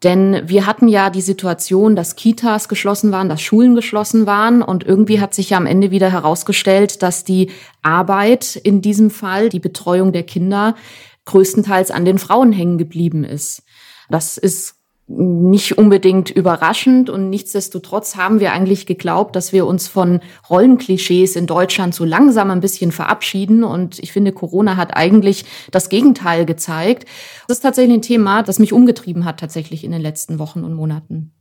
Denn 0.04 0.42
wir 0.48 0.64
hatten 0.64 0.86
ja 0.86 1.10
die 1.10 1.20
Situation, 1.20 1.96
dass 1.96 2.14
Kitas 2.14 2.68
geschlossen 2.68 3.10
waren, 3.10 3.28
dass 3.28 3.42
Schulen 3.42 3.74
geschlossen 3.74 4.26
waren 4.26 4.62
und 4.62 4.84
irgendwie 4.84 5.20
hat 5.20 5.34
sich 5.34 5.50
ja 5.50 5.56
am 5.56 5.66
Ende 5.66 5.90
wieder 5.90 6.10
herausgestellt, 6.10 7.02
dass 7.02 7.24
die 7.24 7.50
Arbeit 7.82 8.54
in 8.54 8.80
diesem 8.80 9.10
Fall, 9.10 9.48
die 9.48 9.58
Betreuung 9.58 10.12
der 10.12 10.22
Kinder, 10.22 10.76
größtenteils 11.24 11.90
an 11.90 12.04
den 12.04 12.18
Frauen 12.18 12.52
hängen 12.52 12.78
geblieben 12.78 13.24
ist. 13.24 13.64
Das 14.08 14.38
ist 14.38 14.77
nicht 15.08 15.78
unbedingt 15.78 16.30
überraschend 16.30 17.08
und 17.08 17.30
nichtsdestotrotz 17.30 18.16
haben 18.16 18.40
wir 18.40 18.52
eigentlich 18.52 18.84
geglaubt, 18.84 19.34
dass 19.34 19.54
wir 19.54 19.66
uns 19.66 19.88
von 19.88 20.20
Rollenklischees 20.50 21.34
in 21.34 21.46
Deutschland 21.46 21.94
so 21.94 22.04
langsam 22.04 22.50
ein 22.50 22.60
bisschen 22.60 22.92
verabschieden 22.92 23.64
und 23.64 23.98
ich 24.00 24.12
finde, 24.12 24.32
Corona 24.32 24.76
hat 24.76 24.94
eigentlich 24.94 25.46
das 25.70 25.88
Gegenteil 25.88 26.44
gezeigt. 26.44 27.06
Das 27.46 27.56
ist 27.58 27.62
tatsächlich 27.62 27.94
ein 27.94 28.02
Thema, 28.02 28.42
das 28.42 28.58
mich 28.58 28.74
umgetrieben 28.74 29.24
hat 29.24 29.40
tatsächlich 29.40 29.82
in 29.82 29.92
den 29.92 30.02
letzten 30.02 30.38
Wochen 30.38 30.62
und 30.62 30.74
Monaten. 30.74 31.32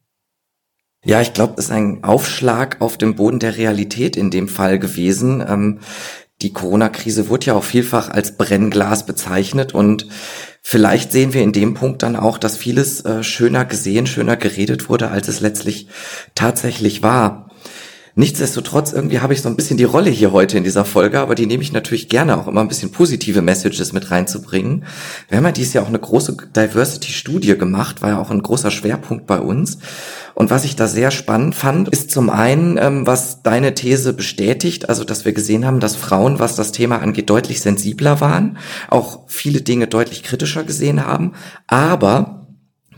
Ja, 1.03 1.21
ich 1.21 1.33
glaube, 1.33 1.55
es 1.57 1.65
ist 1.65 1.71
ein 1.71 2.03
Aufschlag 2.03 2.81
auf 2.81 2.97
dem 2.97 3.15
Boden 3.15 3.39
der 3.39 3.57
Realität 3.57 4.15
in 4.15 4.31
dem 4.31 4.47
Fall 4.47 4.79
gewesen. 4.79 5.43
Ähm, 5.47 5.79
die 6.41 6.53
Corona-Krise 6.53 7.29
wurde 7.29 7.47
ja 7.47 7.53
auch 7.55 7.63
vielfach 7.63 8.09
als 8.09 8.37
Brennglas 8.37 9.05
bezeichnet 9.05 9.73
und 9.73 10.07
vielleicht 10.69 11.13
sehen 11.13 11.31
wir 11.31 11.43
in 11.43 11.53
dem 11.53 11.75
Punkt 11.75 12.03
dann 12.03 12.17
auch, 12.17 12.37
dass 12.37 12.57
vieles 12.57 12.99
äh, 13.05 13.23
schöner 13.23 13.63
gesehen, 13.63 14.05
schöner 14.05 14.35
geredet 14.35 14.89
wurde, 14.89 15.09
als 15.11 15.29
es 15.29 15.39
letztlich 15.39 15.87
tatsächlich 16.35 17.01
war. 17.01 17.46
Nichtsdestotrotz, 18.17 18.93
irgendwie 18.93 19.19
habe 19.19 19.33
ich 19.33 19.43
so 19.43 19.47
ein 19.47 19.55
bisschen 19.55 19.77
die 19.77 19.83
Rolle 19.83 20.09
hier 20.09 20.31
heute 20.31 20.57
in 20.57 20.63
dieser 20.63 20.85
Folge, 20.85 21.19
aber 21.19 21.35
die 21.35 21.45
nehme 21.45 21.61
ich 21.61 21.71
natürlich 21.71 22.09
gerne 22.09 22.35
auch 22.35 22.47
immer 22.47 22.61
ein 22.61 22.67
bisschen 22.67 22.91
positive 22.91 23.43
Messages 23.43 23.93
mit 23.93 24.09
reinzubringen. 24.09 24.85
Wir 25.29 25.37
haben 25.37 25.45
ja 25.45 25.51
dieses 25.51 25.73
Jahr 25.73 25.83
auch 25.83 25.89
eine 25.89 25.99
große 25.99 26.35
Diversity-Studie 26.55 27.59
gemacht, 27.59 28.01
war 28.01 28.09
ja 28.09 28.19
auch 28.19 28.31
ein 28.31 28.41
großer 28.41 28.71
Schwerpunkt 28.71 29.27
bei 29.27 29.39
uns. 29.39 29.77
Und 30.33 30.49
was 30.49 30.65
ich 30.65 30.75
da 30.75 30.87
sehr 30.87 31.11
spannend 31.11 31.53
fand, 31.53 31.89
ist 31.89 32.09
zum 32.09 32.31
einen, 32.31 32.77
ähm, 32.77 33.05
was 33.05 33.43
deine 33.43 33.75
These 33.75 34.13
bestätigt, 34.13 34.89
also 34.89 35.03
dass 35.03 35.23
wir 35.23 35.33
gesehen 35.33 35.63
haben, 35.63 35.79
dass 35.79 35.95
Frauen, 35.95 36.39
was 36.39 36.55
das 36.55 36.71
Thema 36.71 37.03
angeht, 37.03 37.29
deutlich 37.29 37.61
sensibler 37.61 38.19
waren, 38.19 38.57
auch 38.89 39.25
viele 39.27 39.61
Dinge 39.61 39.85
deutlich 39.85 40.23
kritischer 40.23 40.63
gesehen 40.63 41.05
haben, 41.05 41.33
aber 41.67 42.46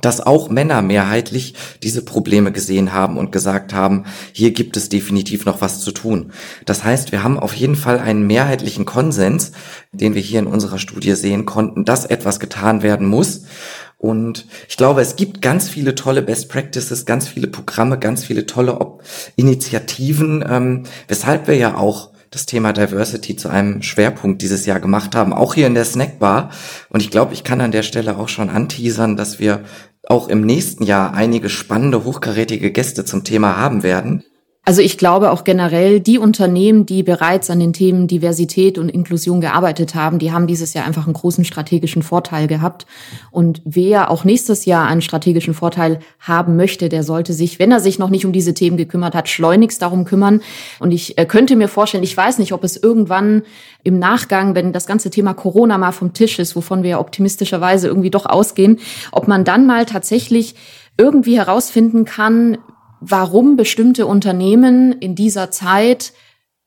dass 0.02 0.22
auch 0.22 0.50
Männer 0.50 0.82
mehrheitlich 0.82 1.56
diese 1.84 2.04
Probleme 2.04 2.52
gesehen 2.52 2.94
haben 2.94 3.18
und 3.18 3.32
gesagt 3.32 3.74
haben, 3.74 4.06
hier 4.34 4.52
gibt 4.52 4.78
es 4.78 4.90
definitiv 4.90 5.46
noch 5.46 5.62
was 5.62 5.82
zu 5.82 5.92
tun. 5.92 6.32
Das 6.66 6.84
heißt, 6.84 7.12
wir 7.12 7.24
haben 7.24 7.40
auf 7.40 7.54
jeden 7.54 7.76
Fall 7.76 8.00
einen 8.00 8.28
mehrheitlichen 8.28 8.86
Konsens, 8.86 9.52
den 9.92 10.16
wir 10.16 10.22
hier 10.22 10.40
in 10.40 10.48
unserer 10.48 10.80
Studie 10.80 11.16
sehen 11.16 11.46
konnten, 11.46 11.86
dass 11.86 12.06
etwas 12.06 12.40
getan 12.40 12.84
werden 12.84 13.08
muss. 13.08 13.44
Und 13.98 14.48
ich 14.70 14.78
glaube, 14.78 15.02
es 15.02 15.18
gibt 15.18 15.42
ganz 15.42 15.68
viele 15.68 15.94
tolle 15.94 16.22
Best 16.22 16.48
Practices, 16.48 17.06
ganz 17.06 17.28
viele 17.28 17.48
Programme, 17.48 18.00
ganz 18.00 18.24
viele 18.24 18.46
tolle 18.46 18.80
Initiativen, 19.36 20.44
ähm, 20.50 20.84
weshalb 21.10 21.48
wir 21.48 21.56
ja 21.56 21.76
auch 21.76 22.12
das 22.32 22.46
Thema 22.46 22.74
Diversity 22.74 23.36
zu 23.36 23.50
einem 23.50 23.82
Schwerpunkt 23.82 24.42
dieses 24.42 24.66
Jahr 24.66 24.80
gemacht 24.80 25.16
haben, 25.16 25.34
auch 25.34 25.56
hier 25.56 25.68
in 25.68 25.74
der 25.74 25.86
Snackbar. 25.86 26.52
Und 26.90 27.02
ich 27.02 27.10
glaube, 27.10 27.34
ich 27.34 27.44
kann 27.44 27.62
an 27.62 27.72
der 27.72 27.84
Stelle 27.84 28.18
auch 28.18 28.30
schon 28.30 28.50
anteasern, 28.50 29.18
dass 29.18 29.40
wir 29.40 29.64
auch 30.08 30.28
im 30.28 30.42
nächsten 30.42 30.84
Jahr 30.84 31.14
einige 31.14 31.50
spannende, 31.50 32.04
hochkarätige 32.04 32.72
Gäste 32.72 33.06
zum 33.06 33.24
Thema 33.24 33.58
haben 33.58 33.84
werden. 33.84 34.24
Also 34.70 34.84
ich 34.84 35.00
glaube 35.00 35.32
auch 35.32 35.46
generell, 35.46 36.00
die 36.00 36.20
Unternehmen, 36.20 36.86
die 36.86 37.02
bereits 37.02 37.50
an 37.50 37.60
den 37.60 37.74
Themen 37.74 38.06
Diversität 38.06 38.78
und 38.78 38.88
Inklusion 38.88 39.42
gearbeitet 39.42 39.96
haben, 39.96 40.20
die 40.20 40.32
haben 40.32 40.46
dieses 40.46 40.76
Jahr 40.76 40.86
einfach 40.86 41.06
einen 41.06 41.16
großen 41.16 41.44
strategischen 41.44 42.04
Vorteil 42.04 42.46
gehabt. 42.46 42.86
Und 43.32 43.64
wer 43.66 44.12
auch 44.12 44.26
nächstes 44.26 44.66
Jahr 44.66 44.86
einen 44.86 45.02
strategischen 45.02 45.56
Vorteil 45.56 45.98
haben 46.20 46.56
möchte, 46.56 46.88
der 46.88 47.02
sollte 47.02 47.34
sich, 47.34 47.58
wenn 47.58 47.72
er 47.72 47.80
sich 47.80 47.98
noch 47.98 48.12
nicht 48.12 48.28
um 48.28 48.32
diese 48.32 48.54
Themen 48.54 48.78
gekümmert 48.78 49.16
hat, 49.16 49.28
schleunigst 49.28 49.82
darum 49.82 50.06
kümmern. 50.06 50.40
Und 50.80 50.92
ich 50.92 51.18
äh, 51.18 51.26
könnte 51.26 51.56
mir 51.56 51.68
vorstellen, 51.68 52.04
ich 52.04 52.16
weiß 52.16 52.38
nicht, 52.38 52.54
ob 52.54 52.64
es 52.64 52.78
irgendwann 52.78 53.42
im 53.84 53.98
Nachgang, 53.98 54.54
wenn 54.54 54.72
das 54.72 54.86
ganze 54.86 55.10
Thema 55.10 55.34
Corona 55.34 55.80
mal 55.80 55.94
vom 55.94 56.14
Tisch 56.14 56.38
ist, 56.38 56.56
wovon 56.56 56.84
wir 56.84 57.00
optimistischerweise 57.00 57.88
irgendwie 57.88 58.12
doch 58.12 58.28
ausgehen, 58.28 58.78
ob 59.12 59.28
man 59.28 59.46
dann 59.46 59.66
mal 59.66 59.88
tatsächlich 59.88 60.54
irgendwie 60.96 61.38
herausfinden 61.38 62.06
kann, 62.06 62.60
warum 63.00 63.56
bestimmte 63.56 64.06
Unternehmen 64.06 64.92
in 64.92 65.16
dieser 65.16 65.52
Zeit 65.52 66.14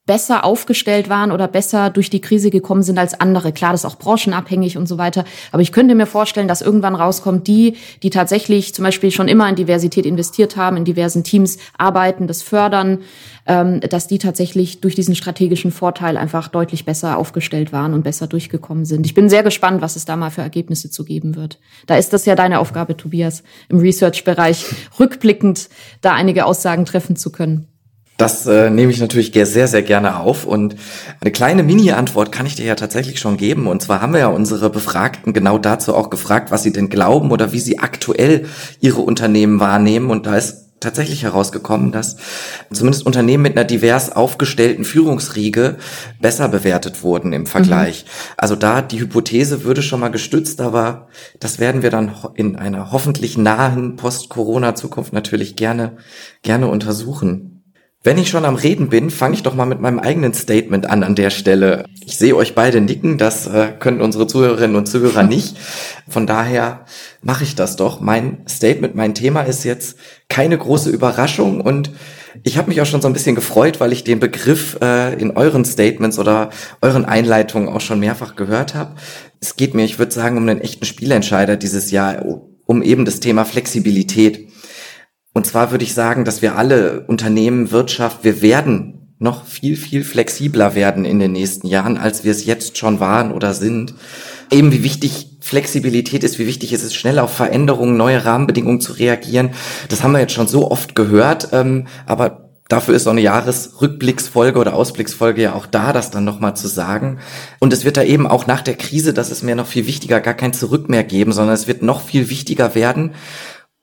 besser 0.05 0.45
aufgestellt 0.45 1.09
waren 1.09 1.31
oder 1.31 1.47
besser 1.47 1.89
durch 1.89 2.11
die 2.11 2.21
Krise 2.21 2.51
gekommen 2.51 2.83
sind 2.83 2.99
als 2.99 3.21
andere. 3.21 3.53
Klar, 3.53 3.71
das 3.71 3.85
ist 3.85 3.91
auch 3.91 3.99
branchenabhängig 3.99 4.77
und 4.77 4.89
so 4.89 4.99
weiter. 4.99 5.25
Aber 5.53 5.63
ich 5.63 5.71
könnte 5.71 5.95
mir 5.95 6.07
vorstellen, 6.07 6.49
dass 6.49 6.61
irgendwann 6.61 6.97
rauskommt, 6.97 7.47
die, 7.47 7.77
die 8.03 8.11
tatsächlich 8.11 8.75
zum 8.75 8.85
Beispiel 8.85 9.13
schon 9.13 9.29
immer 9.29 9.49
in 9.49 9.55
Diversität 9.55 10.05
investiert 10.05 10.57
haben, 10.57 10.77
in 10.77 10.85
diversen 10.85 11.23
Teams 11.23 11.59
arbeiten, 11.79 12.27
das 12.27 12.43
fördern, 12.43 12.99
ähm, 13.47 13.81
dass 13.81 14.09
die 14.09 14.19
tatsächlich 14.19 14.81
durch 14.81 14.97
diesen 14.97 15.15
strategischen 15.15 15.71
Vorteil 15.71 16.17
einfach 16.17 16.49
deutlich 16.49 16.85
besser 16.85 17.17
aufgestellt 17.17 17.73
waren 17.73 17.95
und 17.95 18.03
besser 18.03 18.27
durchgekommen 18.27 18.85
sind. 18.85 19.07
Ich 19.07 19.15
bin 19.15 19.29
sehr 19.29 19.45
gespannt, 19.45 19.83
was 19.83 19.95
es 19.95 20.05
da 20.05 20.17
mal 20.17 20.31
für 20.31 20.43
Ergebnisse 20.43 20.91
zu 20.91 21.05
geben 21.05 21.37
wird. 21.37 21.61
Da 21.87 21.97
ist 21.97 22.13
das 22.13 22.27
ja 22.27 22.35
deine 22.35 22.59
Aufgabe, 22.59 22.97
Tobias, 22.97 23.45
im 23.69 23.79
Research-Bereich 23.79 24.65
rückblickend 24.99 25.69
da 26.01 26.13
einige 26.13 26.45
Aussagen 26.45 26.87
treffen 26.87 27.15
zu 27.15 27.31
können. 27.31 27.72
Das 28.23 28.47
äh, 28.47 28.71
nehme 28.71 28.93
ich 28.93 29.01
natürlich 29.01 29.33
sehr, 29.35 29.67
sehr 29.67 29.83
gerne 29.83 30.21
auf. 30.21 30.45
Und 30.45 30.77
eine 31.21 31.33
kleine 31.33 31.65
Mini-Antwort 31.65 32.31
kann 32.31 32.47
ich 32.47 32.55
dir 32.55 32.65
ja 32.65 32.77
tatsächlich 32.77 33.19
schon 33.19 33.37
geben. 33.37 33.67
Und 33.67 33.83
zwar 33.83 34.01
haben 34.01 34.13
wir 34.13 34.21
ja 34.21 34.29
unsere 34.29 34.71
Befragten 34.71 35.33
genau 35.33 35.59
dazu 35.59 35.93
auch 35.93 36.09
gefragt, 36.09 36.53
was 36.53 36.63
sie 36.63 36.73
denn 36.73 36.89
glauben 36.89 37.33
oder 37.33 37.51
wie 37.51 37.59
sie 37.59 37.81
aktuell 37.81 38.47
ihre 38.79 39.01
Unternehmen 39.01 39.59
wahrnehmen. 39.59 40.09
Und 40.09 40.27
da 40.27 40.37
ist 40.37 40.69
tatsächlich 40.79 41.25
herausgekommen, 41.25 41.91
dass 41.91 42.17
zumindest 42.73 43.05
Unternehmen 43.07 43.43
mit 43.43 43.57
einer 43.57 43.65
divers 43.65 44.15
aufgestellten 44.15 44.85
Führungsriege 44.85 45.79
besser 46.21 46.49
bewertet 46.49 47.03
wurden 47.03 47.33
im 47.33 47.47
Vergleich. 47.47 48.05
Mhm. 48.05 48.09
Also 48.37 48.55
da 48.55 48.83
die 48.83 49.01
Hypothese 49.01 49.65
würde 49.65 49.83
schon 49.83 49.99
mal 49.99 50.11
gestützt, 50.11 50.61
aber 50.61 51.09
das 51.41 51.59
werden 51.59 51.83
wir 51.83 51.91
dann 51.91 52.13
in 52.35 52.55
einer 52.55 52.93
hoffentlich 52.93 53.37
nahen 53.37 53.97
Post-Corona-Zukunft 53.97 55.13
natürlich 55.13 55.57
gerne, 55.57 55.97
gerne 56.43 56.69
untersuchen. 56.69 57.62
Wenn 58.05 58.19
ich 58.19 58.31
schon 58.31 58.45
am 58.45 58.57
Reden 58.57 58.89
bin, 58.89 59.11
fange 59.11 59.35
ich 59.35 59.45
doch 59.45 59.55
mal 59.55 59.65
mit 59.65 59.81
meinem 59.81 60.01
eigenen 60.01 60.35
Statement 60.35 60.91
an 60.91 61.05
an 61.05 61.15
der 61.15 61.31
Stelle. 61.31 61.85
Ich 62.05 62.19
sehe 62.19 62.35
euch 62.35 62.57
beide 62.57 62.81
nicken, 62.81 63.17
das 63.17 63.47
äh, 63.47 63.69
können 63.79 64.01
unsere 64.01 64.27
Zuhörerinnen 64.27 64.75
und 64.75 64.87
Zuhörer 64.87 65.23
nicht. 65.23 65.57
Von 66.09 66.27
daher 66.27 66.85
mache 67.23 67.45
ich 67.45 67.55
das 67.55 67.77
doch. 67.77 68.01
Mein 68.01 68.39
Statement, 68.49 68.97
mein 68.97 69.15
Thema 69.15 69.43
ist 69.43 69.63
jetzt 69.63 69.97
keine 70.29 70.59
große 70.59 70.91
Überraschung 70.91 71.61
und 71.61 71.93
ich 72.43 72.59
habe 72.59 72.71
mich 72.71 72.81
auch 72.81 72.87
schon 72.87 73.03
so 73.03 73.07
ein 73.07 73.13
bisschen 73.13 73.37
gefreut, 73.37 73.79
weil 73.79 73.93
ich 73.93 74.03
den 74.03 74.19
Begriff 74.19 74.79
äh, 74.83 75.15
in 75.15 75.37
euren 75.37 75.65
Statements 75.65 76.19
oder 76.19 76.51
euren 76.81 77.05
Einleitungen 77.05 77.69
auch 77.69 77.81
schon 77.81 78.01
mehrfach 78.01 78.35
gehört 78.35 78.75
habe. 78.75 78.97
Es 79.41 79.55
geht 79.55 79.75
mir, 79.75 79.85
ich 79.85 80.01
würde 80.01 80.13
sagen, 80.13 80.39
um 80.39 80.49
einen 80.49 80.61
echten 80.61 80.87
Spielentscheider 80.87 81.57
dieses 81.57 81.93
Jahr, 81.93 82.25
um 82.67 82.83
eben 82.83 83.05
das 83.05 83.21
Thema 83.21 83.45
Flexibilität. 83.45 84.49
Und 85.33 85.47
zwar 85.47 85.71
würde 85.71 85.85
ich 85.85 85.95
sagen, 85.95 86.25
dass 86.25 86.43
wir 86.43 86.57
alle 86.57 87.05
Unternehmen, 87.07 87.71
Wirtschaft, 87.71 88.25
wir 88.25 88.43
werden 88.43 89.03
noch 89.19 89.47
viel, 89.47 89.77
viel 89.77 90.05
flexibler 90.05 90.75
werden 90.75 91.05
in 91.05 91.21
den 91.21 91.33
nächsten 91.33 91.67
Jahren, 91.67 91.97
als 91.97 92.25
wir 92.25 92.33
es 92.33 92.45
jetzt 92.45 92.77
schon 92.77 93.01
waren 93.01 93.33
oder 93.33 93.55
sind. 93.55 93.95
Eben 94.51 94.73
wie 94.73 94.83
wichtig 94.83 95.39
Flexibilität 95.41 96.25
ist, 96.25 96.39
wie 96.39 96.47
wichtig 96.47 96.73
es 96.73 96.83
ist, 96.83 96.95
schnell 96.95 97.19
auf 97.19 97.33
Veränderungen, 97.33 97.97
neue 97.97 98.25
Rahmenbedingungen 98.25 98.81
zu 98.81 98.93
reagieren. 98.93 99.51
Das 99.89 100.03
haben 100.03 100.13
wir 100.13 100.21
jetzt 100.21 100.35
schon 100.35 100.49
so 100.49 100.71
oft 100.71 100.95
gehört, 100.95 101.49
ähm, 101.53 101.87
aber 102.05 102.51
dafür 102.69 102.95
ist 102.95 103.05
so 103.05 103.11
eine 103.11 103.21
Jahresrückblicksfolge 103.21 104.59
oder 104.59 104.75
Ausblicksfolge 104.75 105.43
ja 105.43 105.55
auch 105.55 105.67
da, 105.67 105.93
das 105.93 106.11
dann 106.11 106.25
nochmal 106.25 106.57
zu 106.57 106.69
sagen. 106.69 107.19
Und 107.61 107.73
es 107.73 107.85
wird 107.85 107.97
da 107.97 108.03
eben 108.03 108.27
auch 108.27 108.47
nach 108.47 108.63
der 108.63 108.75
Krise, 108.75 109.13
das 109.13 109.31
ist 109.31 109.43
mir 109.43 109.55
noch 109.55 109.67
viel 109.67 109.87
wichtiger, 109.87 110.21
gar 110.21 110.35
kein 110.35 110.53
Zurück 110.53 110.89
mehr 110.89 111.05
geben, 111.05 111.33
sondern 111.33 111.55
es 111.55 111.69
wird 111.69 111.83
noch 111.83 112.03
viel 112.03 112.29
wichtiger 112.31 112.75
werden, 112.75 113.13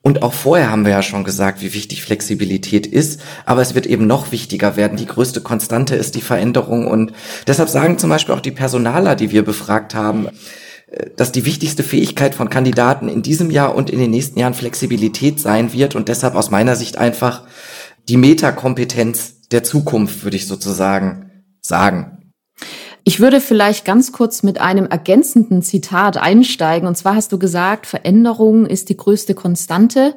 und 0.01 0.23
auch 0.23 0.33
vorher 0.33 0.71
haben 0.71 0.85
wir 0.85 0.93
ja 0.93 1.01
schon 1.01 1.25
gesagt, 1.25 1.61
wie 1.61 1.73
wichtig 1.73 2.03
Flexibilität 2.03 2.87
ist, 2.87 3.19
aber 3.45 3.61
es 3.61 3.75
wird 3.75 3.85
eben 3.85 4.07
noch 4.07 4.31
wichtiger 4.31 4.77
werden. 4.77 4.97
Die 4.97 5.05
größte 5.05 5.41
Konstante 5.41 5.95
ist 5.95 6.15
die 6.15 6.21
Veränderung 6.21 6.87
und 6.87 7.11
deshalb 7.47 7.67
sagen 7.69 7.97
zum 7.97 8.09
Beispiel 8.09 8.33
auch 8.33 8.39
die 8.39 8.51
Personaler, 8.51 9.15
die 9.15 9.31
wir 9.31 9.43
befragt 9.43 9.95
haben, 9.95 10.27
äh, 10.87 11.09
dass 11.17 11.33
die 11.33 11.45
wichtigste 11.45 11.83
Fähigkeit 11.83 12.33
von 12.33 12.49
Kandidaten 12.49 13.09
in 13.09 13.23
diesem 13.23 13.51
Jahr 13.51 13.75
und 13.75 13.89
in 13.89 13.99
den 13.99 14.11
nächsten 14.11 14.39
Jahren 14.39 14.53
Flexibilität 14.53 15.39
sein 15.39 15.73
wird 15.73 15.95
und 15.95 16.07
deshalb 16.07 16.35
aus 16.35 16.49
meiner 16.49 16.77
Sicht 16.77 16.97
einfach 16.97 17.43
die 18.07 18.17
Metakompetenz 18.17 19.49
der 19.51 19.63
Zukunft, 19.63 20.23
würde 20.23 20.37
ich 20.37 20.47
sozusagen 20.47 21.29
sagen. 21.61 22.18
Ich 23.09 23.19
würde 23.19 23.41
vielleicht 23.41 23.85
ganz 23.85 24.11
kurz 24.11 24.43
mit 24.43 24.61
einem 24.61 24.85
ergänzenden 24.85 25.63
Zitat 25.63 26.17
einsteigen. 26.17 26.87
Und 26.87 26.93
zwar 26.93 27.15
hast 27.15 27.31
du 27.31 27.39
gesagt, 27.39 27.87
Veränderung 27.87 28.67
ist 28.67 28.87
die 28.89 28.97
größte 28.97 29.33
Konstante. 29.33 30.13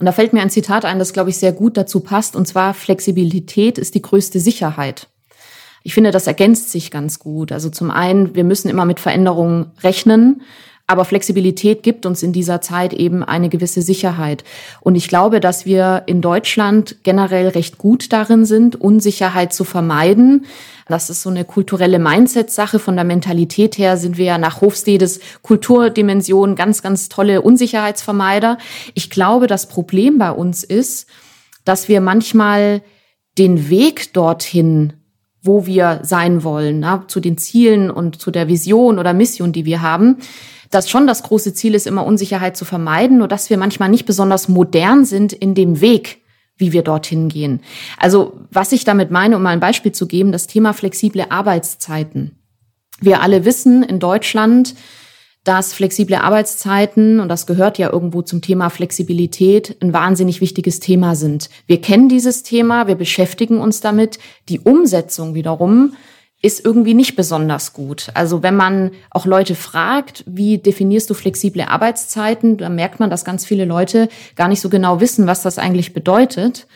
Und 0.00 0.06
da 0.06 0.10
fällt 0.10 0.32
mir 0.32 0.40
ein 0.40 0.50
Zitat 0.50 0.84
ein, 0.84 0.98
das, 0.98 1.12
glaube 1.12 1.30
ich, 1.30 1.38
sehr 1.38 1.52
gut 1.52 1.76
dazu 1.76 2.00
passt. 2.00 2.34
Und 2.34 2.48
zwar, 2.48 2.74
Flexibilität 2.74 3.78
ist 3.78 3.94
die 3.94 4.02
größte 4.02 4.40
Sicherheit. 4.40 5.06
Ich 5.84 5.94
finde, 5.94 6.10
das 6.10 6.26
ergänzt 6.26 6.72
sich 6.72 6.90
ganz 6.90 7.20
gut. 7.20 7.52
Also 7.52 7.70
zum 7.70 7.92
einen, 7.92 8.34
wir 8.34 8.42
müssen 8.42 8.68
immer 8.68 8.86
mit 8.86 8.98
Veränderungen 8.98 9.70
rechnen. 9.84 10.42
Aber 10.92 11.06
Flexibilität 11.06 11.82
gibt 11.82 12.04
uns 12.04 12.22
in 12.22 12.34
dieser 12.34 12.60
Zeit 12.60 12.92
eben 12.92 13.24
eine 13.24 13.48
gewisse 13.48 13.80
Sicherheit. 13.80 14.44
Und 14.82 14.94
ich 14.94 15.08
glaube, 15.08 15.40
dass 15.40 15.64
wir 15.64 16.02
in 16.04 16.20
Deutschland 16.20 16.96
generell 17.02 17.48
recht 17.48 17.78
gut 17.78 18.12
darin 18.12 18.44
sind, 18.44 18.78
Unsicherheit 18.78 19.54
zu 19.54 19.64
vermeiden. 19.64 20.44
Das 20.88 21.08
ist 21.08 21.22
so 21.22 21.30
eine 21.30 21.46
kulturelle 21.46 21.98
Mindset-Sache. 21.98 22.78
Von 22.78 22.96
der 22.96 23.06
Mentalität 23.06 23.78
her 23.78 23.96
sind 23.96 24.18
wir 24.18 24.26
ja 24.26 24.36
nach 24.36 24.60
Hofstedes 24.60 25.20
Kulturdimension 25.40 26.56
ganz, 26.56 26.82
ganz 26.82 27.08
tolle 27.08 27.40
Unsicherheitsvermeider. 27.40 28.58
Ich 28.92 29.08
glaube, 29.08 29.46
das 29.46 29.68
Problem 29.68 30.18
bei 30.18 30.30
uns 30.30 30.62
ist, 30.62 31.08
dass 31.64 31.88
wir 31.88 32.02
manchmal 32.02 32.82
den 33.38 33.70
Weg 33.70 34.12
dorthin 34.12 34.92
wo 35.44 35.66
wir 35.66 35.98
sein 36.04 36.44
wollen, 36.44 36.78
na, 36.78 37.02
zu 37.08 37.18
den 37.18 37.36
Zielen 37.36 37.90
und 37.90 38.20
zu 38.20 38.30
der 38.30 38.46
Vision 38.46 39.00
oder 39.00 39.12
Mission, 39.12 39.52
die 39.52 39.64
wir 39.64 39.82
haben, 39.82 40.18
dass 40.72 40.90
schon 40.90 41.06
das 41.06 41.22
große 41.22 41.54
Ziel 41.54 41.74
ist, 41.74 41.86
immer 41.86 42.04
Unsicherheit 42.04 42.56
zu 42.56 42.64
vermeiden, 42.64 43.18
nur 43.18 43.28
dass 43.28 43.50
wir 43.50 43.58
manchmal 43.58 43.88
nicht 43.88 44.06
besonders 44.06 44.48
modern 44.48 45.04
sind 45.04 45.32
in 45.32 45.54
dem 45.54 45.80
Weg, 45.80 46.22
wie 46.56 46.72
wir 46.72 46.82
dorthin 46.82 47.28
gehen. 47.28 47.60
Also 47.98 48.40
was 48.50 48.72
ich 48.72 48.84
damit 48.84 49.10
meine, 49.10 49.36
um 49.36 49.42
mal 49.42 49.50
ein 49.50 49.60
Beispiel 49.60 49.92
zu 49.92 50.06
geben, 50.06 50.32
das 50.32 50.46
Thema 50.46 50.72
flexible 50.72 51.26
Arbeitszeiten. 51.28 52.38
Wir 53.00 53.20
alle 53.20 53.44
wissen 53.44 53.82
in 53.82 53.98
Deutschland, 53.98 54.74
dass 55.44 55.74
flexible 55.74 56.14
Arbeitszeiten, 56.16 57.18
und 57.18 57.28
das 57.28 57.46
gehört 57.46 57.76
ja 57.76 57.90
irgendwo 57.90 58.22
zum 58.22 58.42
Thema 58.42 58.70
Flexibilität, 58.70 59.76
ein 59.80 59.92
wahnsinnig 59.92 60.40
wichtiges 60.40 60.78
Thema 60.78 61.16
sind. 61.16 61.50
Wir 61.66 61.80
kennen 61.80 62.08
dieses 62.08 62.44
Thema, 62.44 62.86
wir 62.86 62.94
beschäftigen 62.94 63.60
uns 63.60 63.80
damit. 63.80 64.20
Die 64.48 64.60
Umsetzung 64.60 65.34
wiederum 65.34 65.94
ist 66.42 66.64
irgendwie 66.64 66.94
nicht 66.94 67.14
besonders 67.14 67.72
gut. 67.72 68.08
Also 68.14 68.42
wenn 68.42 68.56
man 68.56 68.90
auch 69.10 69.26
Leute 69.26 69.54
fragt, 69.54 70.24
wie 70.26 70.58
definierst 70.58 71.08
du 71.08 71.14
flexible 71.14 71.62
Arbeitszeiten, 71.62 72.56
dann 72.58 72.74
merkt 72.74 72.98
man, 72.98 73.10
dass 73.10 73.24
ganz 73.24 73.46
viele 73.46 73.64
Leute 73.64 74.08
gar 74.34 74.48
nicht 74.48 74.60
so 74.60 74.68
genau 74.68 75.00
wissen, 75.00 75.28
was 75.28 75.42
das 75.42 75.58
eigentlich 75.58 75.94
bedeutet. 75.94 76.66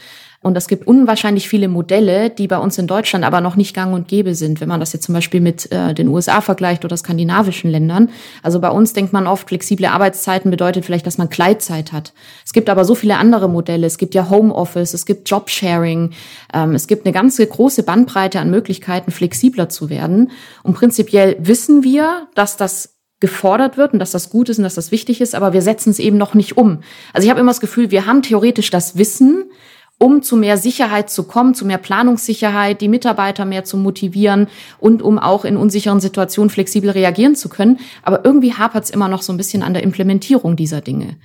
Und 0.46 0.56
es 0.56 0.68
gibt 0.68 0.86
unwahrscheinlich 0.86 1.48
viele 1.48 1.66
Modelle, 1.66 2.30
die 2.30 2.46
bei 2.46 2.58
uns 2.58 2.78
in 2.78 2.86
Deutschland 2.86 3.24
aber 3.24 3.40
noch 3.40 3.56
nicht 3.56 3.74
gang 3.74 3.92
und 3.92 4.06
gäbe 4.06 4.36
sind, 4.36 4.60
wenn 4.60 4.68
man 4.68 4.78
das 4.78 4.92
jetzt 4.92 5.06
zum 5.06 5.12
Beispiel 5.12 5.40
mit 5.40 5.72
äh, 5.72 5.92
den 5.92 6.06
USA 6.06 6.40
vergleicht 6.40 6.84
oder 6.84 6.96
skandinavischen 6.96 7.68
Ländern. 7.68 8.10
Also 8.44 8.60
bei 8.60 8.70
uns 8.70 8.92
denkt 8.92 9.12
man 9.12 9.26
oft, 9.26 9.48
flexible 9.48 9.86
Arbeitszeiten 9.86 10.52
bedeutet 10.52 10.84
vielleicht, 10.84 11.04
dass 11.04 11.18
man 11.18 11.30
Gleitzeit 11.30 11.90
hat. 11.90 12.12
Es 12.44 12.52
gibt 12.52 12.70
aber 12.70 12.84
so 12.84 12.94
viele 12.94 13.16
andere 13.16 13.48
Modelle. 13.48 13.88
Es 13.88 13.98
gibt 13.98 14.14
ja 14.14 14.30
Homeoffice, 14.30 14.94
es 14.94 15.04
gibt 15.04 15.28
Jobsharing, 15.28 16.12
ähm, 16.54 16.76
es 16.76 16.86
gibt 16.86 17.06
eine 17.06 17.12
ganze 17.12 17.44
große 17.44 17.82
Bandbreite 17.82 18.38
an 18.38 18.48
Möglichkeiten, 18.48 19.10
flexibler 19.10 19.68
zu 19.68 19.90
werden. 19.90 20.30
Und 20.62 20.74
prinzipiell 20.74 21.34
wissen 21.40 21.82
wir, 21.82 22.28
dass 22.36 22.56
das 22.56 22.94
gefordert 23.18 23.78
wird 23.78 23.94
und 23.94 23.98
dass 23.98 24.12
das 24.12 24.30
gut 24.30 24.48
ist 24.48 24.58
und 24.58 24.64
dass 24.64 24.76
das 24.76 24.92
wichtig 24.92 25.20
ist, 25.20 25.34
aber 25.34 25.52
wir 25.52 25.62
setzen 25.62 25.90
es 25.90 25.98
eben 25.98 26.18
noch 26.18 26.34
nicht 26.34 26.56
um. 26.56 26.82
Also 27.12 27.24
ich 27.24 27.30
habe 27.30 27.40
immer 27.40 27.50
das 27.50 27.60
Gefühl, 27.60 27.90
wir 27.90 28.06
haben 28.06 28.22
theoretisch 28.22 28.70
das 28.70 28.96
Wissen, 28.96 29.50
um 29.98 30.22
zu 30.22 30.36
mehr 30.36 30.58
Sicherheit 30.58 31.10
zu 31.10 31.24
kommen, 31.24 31.54
zu 31.54 31.64
mehr 31.64 31.78
Planungssicherheit, 31.78 32.80
die 32.80 32.88
Mitarbeiter 32.88 33.44
mehr 33.44 33.64
zu 33.64 33.76
motivieren 33.76 34.48
und 34.78 35.02
um 35.02 35.18
auch 35.18 35.44
in 35.44 35.56
unsicheren 35.56 36.00
Situationen 36.00 36.50
flexibel 36.50 36.90
reagieren 36.90 37.34
zu 37.34 37.48
können. 37.48 37.78
Aber 38.02 38.24
irgendwie 38.24 38.52
hapert 38.54 38.84
es 38.84 38.90
immer 38.90 39.08
noch 39.08 39.22
so 39.22 39.32
ein 39.32 39.38
bisschen 39.38 39.62
an 39.62 39.72
der 39.72 39.82
Implementierung 39.82 40.56
dieser 40.56 40.80
Dinge. 40.80 41.16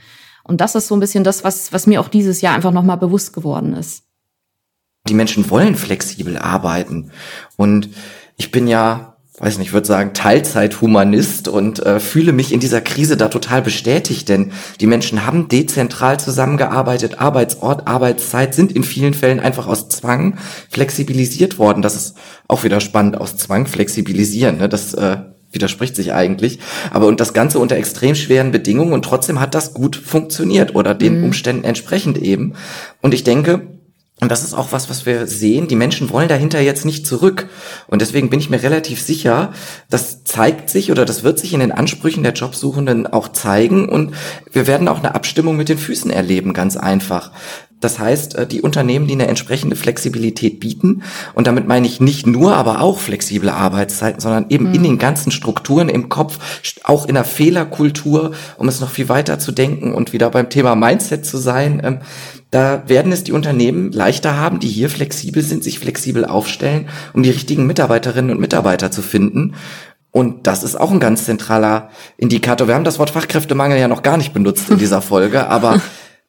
Und 0.44 0.62
das 0.62 0.76
ist 0.76 0.88
so 0.88 0.96
ein 0.96 1.00
bisschen 1.00 1.24
das, 1.24 1.44
was, 1.44 1.74
was 1.74 1.86
mir 1.86 2.00
auch 2.02 2.08
dieses 2.08 2.42
Jahr 2.42 2.56
einfach 2.56 2.72
nochmal 2.72 2.98
bewusst 2.98 3.34
geworden 3.34 3.74
ist. 3.74 4.04
Die 5.08 5.14
Menschen 5.14 5.50
wollen 5.50 5.76
flexibel 5.76 6.38
arbeiten. 6.38 7.12
Und 7.58 7.90
ich 8.38 8.52
bin 8.52 8.68
ja 8.68 9.11
weiß 9.42 9.58
nicht, 9.58 9.70
ich 9.70 9.74
würde 9.74 9.88
sagen, 9.88 10.14
Teilzeithumanist 10.14 11.48
und 11.48 11.84
äh, 11.84 12.00
fühle 12.00 12.32
mich 12.32 12.54
in 12.54 12.60
dieser 12.60 12.80
Krise 12.80 13.18
da 13.18 13.28
total 13.28 13.64
bestätigt, 13.64 14.30
denn 14.30 14.52
die 14.80 14.86
Menschen 14.86 15.26
haben 15.26 15.48
dezentral 15.48 16.20
zusammengearbeitet, 16.20 17.20
Arbeitsort, 17.20 17.88
Arbeitszeit 17.88 18.54
sind 18.54 18.72
in 18.72 18.84
vielen 18.84 19.16
Fällen 19.16 19.40
einfach 19.40 19.66
aus 19.66 19.90
Zwang 19.90 20.38
flexibilisiert 20.70 21.58
worden. 21.58 21.82
Das 21.82 21.96
ist 21.96 22.18
auch 22.48 22.64
wieder 22.64 22.80
spannend, 22.80 23.20
aus 23.20 23.36
Zwang 23.36 23.66
flexibilisieren. 23.66 24.60
Ne? 24.60 24.70
Das 24.70 24.94
äh, 24.94 25.18
widerspricht 25.52 25.96
sich 25.96 26.14
eigentlich. 26.14 26.60
Aber 26.92 27.08
und 27.08 27.20
das 27.20 27.34
Ganze 27.34 27.58
unter 27.58 27.78
extrem 27.78 28.14
schweren 28.14 28.52
Bedingungen 28.52 28.94
und 28.94 29.04
trotzdem 29.04 29.40
hat 29.40 29.56
das 29.56 29.74
gut 29.74 29.96
funktioniert 29.96 30.76
oder 30.76 30.94
den 30.94 31.18
mhm. 31.18 31.26
Umständen 31.26 31.64
entsprechend 31.64 32.20
eben. 32.20 32.54
Und 33.02 33.16
ich 33.16 33.24
denke, 33.24 33.68
und 34.22 34.32
das 34.32 34.44
ist 34.44 34.54
auch 34.54 34.72
was, 34.72 34.88
was 34.88 35.08
wir 35.08 35.26
sehen. 35.26 35.68
Die 35.68 35.76
Menschen 35.76 36.12
wollen 36.12 36.30
dahinter 36.30 36.62
jetzt 36.62 36.86
nicht 36.86 37.08
zurück. 37.08 37.50
Und 37.88 38.04
deswegen 38.04 38.30
bin 38.30 38.40
ich 38.40 38.52
mir 38.52 38.62
relativ 38.62 39.02
sicher, 39.02 39.52
das 39.90 40.24
zeigt 40.24 40.70
sich 40.70 40.92
oder 40.92 41.06
das 41.06 41.24
wird 41.24 41.40
sich 41.40 41.54
in 41.54 41.60
den 41.60 41.72
Ansprüchen 41.72 42.22
der 42.22 42.34
Jobsuchenden 42.34 43.08
auch 43.08 43.30
zeigen. 43.30 43.90
Und 43.90 44.14
wir 44.52 44.68
werden 44.68 44.88
auch 44.88 45.00
eine 45.00 45.16
Abstimmung 45.16 45.58
mit 45.58 45.70
den 45.70 45.80
Füßen 45.80 46.12
erleben, 46.12 46.54
ganz 46.54 46.78
einfach. 46.78 47.32
Das 47.82 48.00
heißt, 48.00 48.36
äh, 48.36 48.48
die 48.48 48.62
Unternehmen, 48.62 49.08
die 49.08 49.14
eine 49.14 49.28
entsprechende 49.28 49.76
Flexibilität 49.76 50.62
bieten, 50.62 51.04
und 51.34 51.48
damit 51.48 51.68
meine 51.68 51.88
ich 51.88 52.00
nicht 52.00 52.26
nur, 52.26 52.56
aber 52.56 52.82
auch 52.82 53.00
flexible 53.00 53.50
Arbeitszeiten, 53.50 54.22
sondern 54.22 54.46
eben 54.50 54.70
mhm. 54.70 54.76
in 54.76 54.84
den 54.84 54.98
ganzen 54.98 55.32
Strukturen 55.32 55.90
im 55.90 56.08
Kopf, 56.08 56.40
auch 56.84 57.08
in 57.08 57.16
der 57.16 57.26
Fehlerkultur, 57.26 58.32
um 58.58 58.68
es 58.70 58.80
noch 58.80 58.90
viel 58.90 59.10
weiter 59.10 59.40
zu 59.40 59.52
denken 59.52 59.94
und 59.94 60.14
wieder 60.14 60.30
beim 60.30 60.50
Thema 60.50 60.76
Mindset 60.76 61.26
zu 61.26 61.38
sein, 61.38 61.82
ähm, 61.84 62.00
da 62.52 62.84
werden 62.88 63.14
es 63.14 63.24
die 63.24 63.32
Unternehmen 63.32 63.94
leichter 63.94 64.38
haben, 64.38 64.60
die 64.60 64.68
hier 64.68 64.90
flexibel 64.90 65.42
sind, 65.42 65.64
sich 65.64 65.80
flexibel 65.80 66.26
aufstellen, 66.26 66.90
um 67.14 67.24
die 67.24 67.30
richtigen 67.30 67.66
Mitarbeiterinnen 67.66 68.30
und 68.30 68.42
Mitarbeiter 68.42 68.92
zu 68.92 69.02
finden. 69.02 69.56
Und 70.12 70.46
das 70.48 70.62
ist 70.64 70.76
auch 70.76 70.92
ein 70.92 71.00
ganz 71.00 71.24
zentraler 71.24 71.90
Indikator. 72.18 72.68
Wir 72.68 72.76
haben 72.76 72.84
das 72.84 73.00
Wort 73.00 73.12
Fachkräftemangel 73.12 73.80
ja 73.80 73.88
noch 73.88 74.04
gar 74.04 74.18
nicht 74.18 74.34
benutzt 74.34 74.70
in 74.70 74.78
dieser 74.78 75.02
Folge, 75.02 75.48
aber 75.48 75.82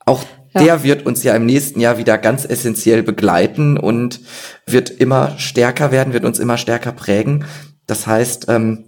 auch 0.06 0.22
der 0.54 0.82
wird 0.82 1.06
uns 1.06 1.22
ja 1.22 1.34
im 1.34 1.46
nächsten 1.46 1.80
Jahr 1.80 1.98
wieder 1.98 2.18
ganz 2.18 2.44
essentiell 2.44 3.02
begleiten 3.02 3.76
und 3.78 4.20
wird 4.66 4.90
immer 4.90 5.38
stärker 5.38 5.92
werden, 5.92 6.12
wird 6.12 6.24
uns 6.24 6.38
immer 6.38 6.58
stärker 6.58 6.92
prägen. 6.92 7.44
Das 7.86 8.06
heißt, 8.06 8.46
ähm, 8.48 8.84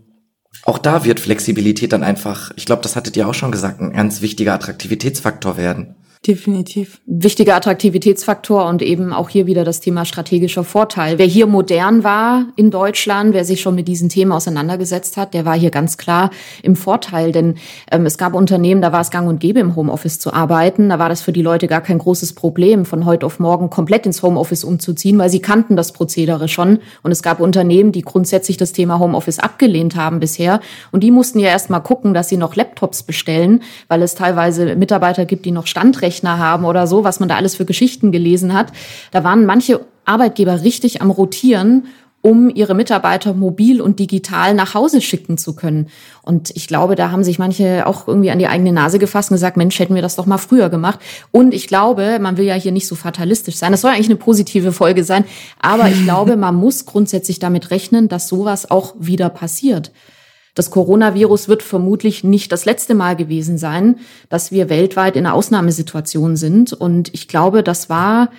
auch 0.65 0.79
da 0.79 1.05
wird 1.05 1.21
Flexibilität 1.21 1.93
dann 1.93 2.03
einfach, 2.03 2.51
ich 2.57 2.65
glaube, 2.65 2.83
das 2.83 2.97
hattet 2.97 3.17
ihr 3.17 3.29
auch 3.29 3.35
schon 3.35 3.53
gesagt, 3.53 3.81
ein 3.81 3.93
ganz 3.93 4.23
wichtiger 4.23 4.55
Attraktivitätsfaktor 4.55 5.57
werden. 5.57 5.97
Definitiv. 6.27 7.03
Wichtiger 7.05 7.55
Attraktivitätsfaktor 7.55 8.67
und 8.67 8.81
eben 8.81 9.13
auch 9.13 9.29
hier 9.29 9.47
wieder 9.47 9.63
das 9.63 9.81
Thema 9.81 10.07
strategischer 10.07 10.65
Vorteil. 10.65 11.19
Wer 11.19 11.27
hier 11.27 11.47
modern 11.47 12.03
war 12.03 12.47
in 12.57 12.71
Deutschland, 12.71 13.35
wer 13.35 13.45
sich 13.45 13.61
schon 13.61 13.75
mit 13.75 13.89
diesen 13.89 14.09
Themen 14.09 14.33
auseinandergesetzt 14.33 15.19
hat, 15.19 15.35
der 15.35 15.45
war 15.45 15.55
hier 15.55 15.71
ganz 15.71 15.99
klar 15.99 16.31
im 16.63 16.77
Vorteil. 16.77 17.31
Denn 17.31 17.57
ähm, 17.91 18.07
es 18.07 18.17
gab 18.17 18.33
Unternehmen, 18.33 18.81
da 18.81 18.91
war 18.91 19.03
es 19.03 19.11
gang 19.11 19.29
und 19.29 19.39
gäbe, 19.39 19.61
im 19.61 19.77
Homeoffice 19.77 20.19
zu 20.19 20.33
arbeiten. 20.33 20.89
Da 20.89 20.99
war 20.99 21.11
das 21.11 21.21
für 21.21 21.33
die 21.33 21.43
Leute 21.43 21.69
gar 21.69 21.83
kein 21.83 21.99
großes 21.99 22.33
Problem, 22.33 22.87
von 22.87 23.05
heute 23.05 23.27
auf 23.27 23.39
morgen 23.39 23.69
komplett 23.69 24.07
ins 24.07 24.23
Homeoffice 24.23 24.65
umzuziehen, 24.65 25.19
weil 25.19 25.29
sie 25.29 25.41
kannten 25.41 25.77
das 25.77 25.93
Prozedere 25.93 26.49
schon. 26.49 26.79
Und 27.03 27.13
es 27.13 27.23
gab 27.23 27.39
Unternehmen, 27.39 27.93
die 27.93 28.03
grundsätzlich 28.03 28.57
das 28.57 28.73
Thema 28.73 28.99
Homeoffice 28.99 29.41
abgelehnt 29.41 29.95
haben 29.95 30.21
bisher. 30.21 30.61
Und 30.91 31.03
die 31.03 31.11
mussten 31.11 31.39
ja 31.39 31.51
erst 31.51 31.69
mal 31.69 31.81
gucken, 31.81 32.15
dass 32.15 32.31
sie 32.31 32.39
noch 32.39 32.57
Laptops 32.57 33.03
bestellen, 33.03 33.63
weil 33.89 34.01
es 34.01 34.15
teilweise 34.15 34.75
Mitarbeiter 34.75 35.27
gibt, 35.27 35.45
die 35.45 35.51
noch 35.51 35.67
Standrechte 35.67 36.13
Rechner 36.14 36.38
haben 36.38 36.64
oder 36.64 36.87
so, 36.87 37.05
was 37.05 37.20
man 37.20 37.29
da 37.29 37.37
alles 37.37 37.57
für 37.57 37.64
Geschichten 37.64 38.12
gelesen 38.12 38.55
hat. 38.55 38.72
Da 39.11 39.24
waren 39.24 39.46
manche 39.46 39.81
Arbeitgeber 40.05 40.62
richtig 40.62 41.03
am 41.03 41.11
Rotieren, 41.11 41.87
um 42.22 42.48
ihre 42.48 42.74
Mitarbeiter 42.74 43.35
mobil 43.35 43.83
und 43.83 43.98
digital 43.98 44.55
nach 44.55 44.72
Hause 44.72 45.03
schicken 45.03 45.37
zu 45.37 45.55
können. 45.55 45.88
Und 46.22 46.53
ich 46.57 46.68
glaube, 46.68 46.94
da 46.94 47.11
haben 47.11 47.22
sich 47.22 47.38
manche 47.38 47.87
auch 47.87 48.09
irgendwie 48.09 48.31
an 48.31 48.38
die 48.38 48.46
eigene 48.46 48.72
Nase 48.72 48.98
gefasst 48.98 49.31
und 49.31 49.35
gesagt, 49.35 49.59
Mensch, 49.59 49.79
hätten 49.79 49.94
wir 49.94 50.00
das 50.00 50.16
doch 50.16 50.24
mal 50.24 50.38
früher 50.38 50.70
gemacht. 50.70 51.00
Und 51.33 51.53
ich 51.53 51.68
glaube, 51.68 52.18
man 52.20 52.38
will 52.38 52.46
ja 52.46 52.55
hier 52.55 52.72
nicht 52.72 52.87
so 52.87 52.94
fatalistisch 52.94 53.57
sein. 53.57 53.72
Das 53.72 53.83
soll 53.83 53.90
eigentlich 53.90 54.09
eine 54.09 54.16
positive 54.16 54.72
Folge 54.72 55.05
sein. 55.05 55.24
Aber 55.61 55.88
ich 55.88 56.03
glaube, 56.05 56.37
man 56.38 56.55
muss 56.55 56.87
grundsätzlich 56.87 57.40
damit 57.40 57.70
rechnen, 57.70 58.09
dass 58.09 58.29
sowas 58.29 58.70
auch 58.70 58.94
wieder 58.98 59.29
passiert. 59.29 59.92
Das 60.55 60.71
Coronavirus 60.71 61.49
wird 61.49 61.62
vermutlich 61.62 62.23
nicht 62.23 62.53
das 62.53 62.64
letzte 62.64 62.95
Mal 62.95 63.17
gewesen 63.17 63.59
sein, 63.59 63.97
dass 64.29 64.53
wir 64.53 64.69
weltweit 64.69 65.17
in 65.17 65.27
einer 65.27 65.35
Ausnahmesituation 65.35 66.37
sind. 66.37 66.73
Und 66.73 67.12
ich 67.12 67.27
glaube, 67.27 67.64
das 67.64 67.90
war 67.90 68.31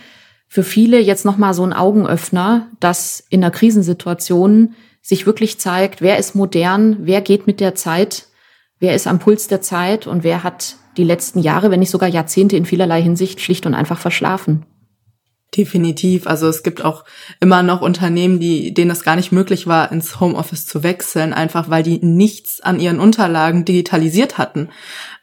für 0.48 0.64
viele 0.64 1.00
jetzt 1.00 1.26
nochmal 1.26 1.54
so 1.54 1.64
ein 1.64 1.74
Augenöffner, 1.74 2.68
dass 2.80 3.24
in 3.30 3.44
einer 3.44 3.52
Krisensituation 3.52 4.76
sich 5.02 5.26
wirklich 5.26 5.60
zeigt, 5.60 6.02
wer 6.02 6.18
ist 6.18 6.36
modern, 6.36 6.98
wer 7.02 7.22
geht 7.22 7.48
mit 7.48 7.60
der 7.60 7.76
Zeit, 7.76 8.28
wer 8.80 8.96
ist 8.96 9.08
am 9.08 9.20
Puls 9.20 9.48
der 9.48 9.62
Zeit 9.62 10.08
und 10.08 10.24
wer 10.24 10.44
hat 10.44 10.78
die 10.98 11.04
letzten 11.04 11.40
Jahre, 11.40 11.70
wenn 11.70 11.82
nicht 11.82 11.92
sogar 11.92 12.08
Jahrzehnte 12.08 12.56
in 12.56 12.66
vielerlei 12.66 13.02
Hinsicht 13.02 13.42
schlicht 13.42 13.66
und 13.66 13.74
einfach 13.74 14.00
verschlafen. 14.00 14.66
Definitiv. 15.56 16.28
Also 16.28 16.48
es 16.48 16.64
gibt 16.64 16.84
auch 16.84 17.06
immer 17.40 17.64
noch 17.64 17.82
Unternehmen, 17.82 18.40
die, 18.40 18.74
denen 18.74 18.92
es 18.92 19.04
gar 19.04 19.16
nicht 19.16 19.32
möglich 19.32 19.68
war, 19.68 19.92
ins 19.92 20.20
Homeoffice 20.20 20.66
zu 20.66 20.84
wechseln, 20.84 21.32
einfach 21.34 21.70
weil 21.70 21.84
die 21.84 22.00
nichts 22.04 22.60
an 22.60 22.80
ihren 22.80 23.00
Unterlagen 23.00 23.64
digitalisiert 23.64 24.38
hatten. 24.38 24.70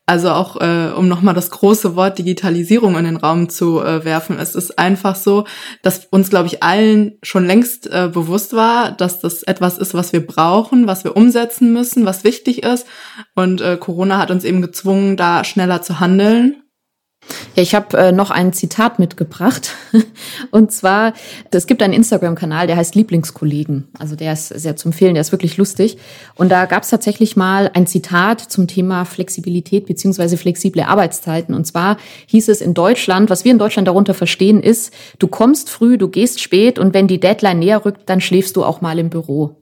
Also 0.07 0.31
auch, 0.31 0.61
äh, 0.61 0.91
um 0.97 1.07
nochmal 1.07 1.35
das 1.35 1.51
große 1.51 1.95
Wort 1.97 2.19
Digitalisierung 2.19 2.97
in 2.97 3.05
den 3.05 3.17
Raum 3.17 3.49
zu 3.49 3.81
äh, 3.81 4.05
werfen, 4.05 4.39
es 4.39 4.55
ist 4.55 4.79
einfach 4.79 5.15
so, 5.15 5.47
dass 5.83 6.07
uns, 6.07 6.29
glaube 6.29 6.49
ich, 6.49 6.63
allen 6.63 7.19
schon 7.23 7.47
längst 7.47 7.87
äh, 7.87 8.11
bewusst 8.13 8.53
war, 8.53 8.91
dass 8.93 9.21
das 9.21 9.43
etwas 9.43 9.79
ist, 9.79 9.95
was 9.95 10.13
wir 10.13 10.27
brauchen, 10.27 10.87
was 10.87 11.05
wir 11.05 11.17
umsetzen 11.17 11.73
müssen, 11.73 12.05
was 12.05 12.25
wichtig 12.25 12.63
ist. 12.63 12.87
Und 13.35 13.61
äh, 13.61 13.77
Corona 13.77 14.19
hat 14.19 14.31
uns 14.31 14.45
eben 14.45 14.61
gezwungen, 14.61 15.17
da 15.17 15.45
schneller 15.45 15.83
zu 15.83 16.01
handeln 16.01 16.62
ja, 17.55 17.63
ich 17.63 17.75
habe 17.75 17.97
äh, 17.97 18.13
noch 18.13 18.31
ein 18.31 18.53
Zitat 18.53 18.99
mitgebracht. 18.99 19.75
Und 20.51 20.73
zwar, 20.73 21.13
es 21.51 21.67
gibt 21.67 21.83
einen 21.83 21.93
Instagram-Kanal, 21.93 22.67
der 22.67 22.77
heißt 22.77 22.95
Lieblingskollegen. 22.95 23.89
Also 23.99 24.17
der 24.17 24.33
ist 24.33 24.49
sehr 24.49 24.77
zu 24.77 24.89
empfehlen, 24.89 25.15
der 25.15 25.21
ist 25.21 25.33
wirklich 25.33 25.57
lustig. 25.57 25.99
Und 26.35 26.51
da 26.51 26.65
gab 26.65 26.83
es 26.83 26.91
tatsächlich 26.91 27.37
mal 27.37 27.71
ein 27.75 27.87
Zitat 27.87 28.41
zum 28.41 28.67
Thema 28.67 29.05
Flexibilität 29.05 29.87
beziehungsweise 29.87 30.37
flexible 30.37 30.83
Arbeitszeiten. 30.83 31.55
Und 31.55 31.67
zwar 31.67 31.99
hieß 32.27 32.49
es 32.49 32.61
in 32.61 32.75
Deutschland, 32.75 33.31
was 33.31 33.45
wir 33.45 33.53
in 33.53 33.59
Deutschland 33.59 33.87
darunter 33.87 34.15
verstehen, 34.15 34.63
ist, 34.63 34.93
du 35.19 35.29
kommst 35.29 35.71
früh, 35.71 35.99
du 35.99 36.09
gehst 36.09 36.41
spät 36.41 36.79
und 36.79 36.95
wenn 36.95 37.07
die 37.07 37.21
Deadline 37.21 37.59
näher 37.61 37.85
rückt, 37.85 38.09
dann 38.09 38.21
schläfst 38.21 38.57
du 38.57 38.65
auch 38.65 38.81
mal 38.81 38.99
im 38.99 39.11
Büro. 39.11 39.57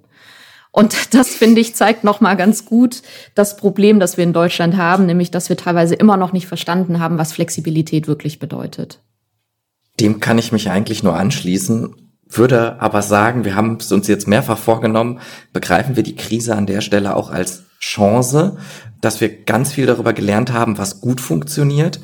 Und 0.73 0.95
das, 1.15 1.29
finde 1.29 1.61
ich, 1.61 1.75
zeigt 1.75 2.05
nochmal 2.05 2.37
ganz 2.37 2.65
gut 2.65 3.03
das 3.35 3.57
Problem, 3.57 4.01
das 4.01 4.17
wir 4.17 4.25
in 4.25 4.33
Deutschland 4.33 4.77
haben, 4.77 5.07
nämlich, 5.07 5.31
dass 5.31 5.49
wir 5.49 5.57
teilweise 5.57 5.95
immer 5.95 6.17
noch 6.17 6.33
nicht 6.33 6.47
verstanden 6.47 7.01
haben, 7.01 7.19
was 7.19 7.33
Flexibilität 7.33 8.07
wirklich 8.07 8.39
bedeutet. 8.39 9.01
Dem 9.99 10.21
kann 10.21 10.39
ich 10.39 10.53
mich 10.53 10.71
eigentlich 10.71 11.03
nur 11.03 11.15
anschließen, 11.17 11.95
würde 12.27 12.81
aber 12.81 13.03
sagen, 13.03 13.45
wir 13.45 13.57
haben 13.57 13.77
es 13.81 13.91
uns 13.91 14.07
jetzt 14.07 14.29
mehrfach 14.29 14.57
vorgenommen, 14.57 15.21
begreifen 15.53 15.97
wir 15.97 16.05
die 16.05 16.17
Krise 16.17 16.55
an 16.55 16.67
der 16.67 16.81
Stelle 16.81 17.17
auch 17.17 17.31
als 17.31 17.65
Chance, 17.81 18.57
dass 19.01 19.21
wir 19.21 19.45
ganz 19.45 19.73
viel 19.73 19.87
darüber 19.87 20.13
gelernt 20.13 20.53
haben, 20.53 20.79
was 20.79 21.01
gut 21.01 21.21
funktioniert, 21.21 21.99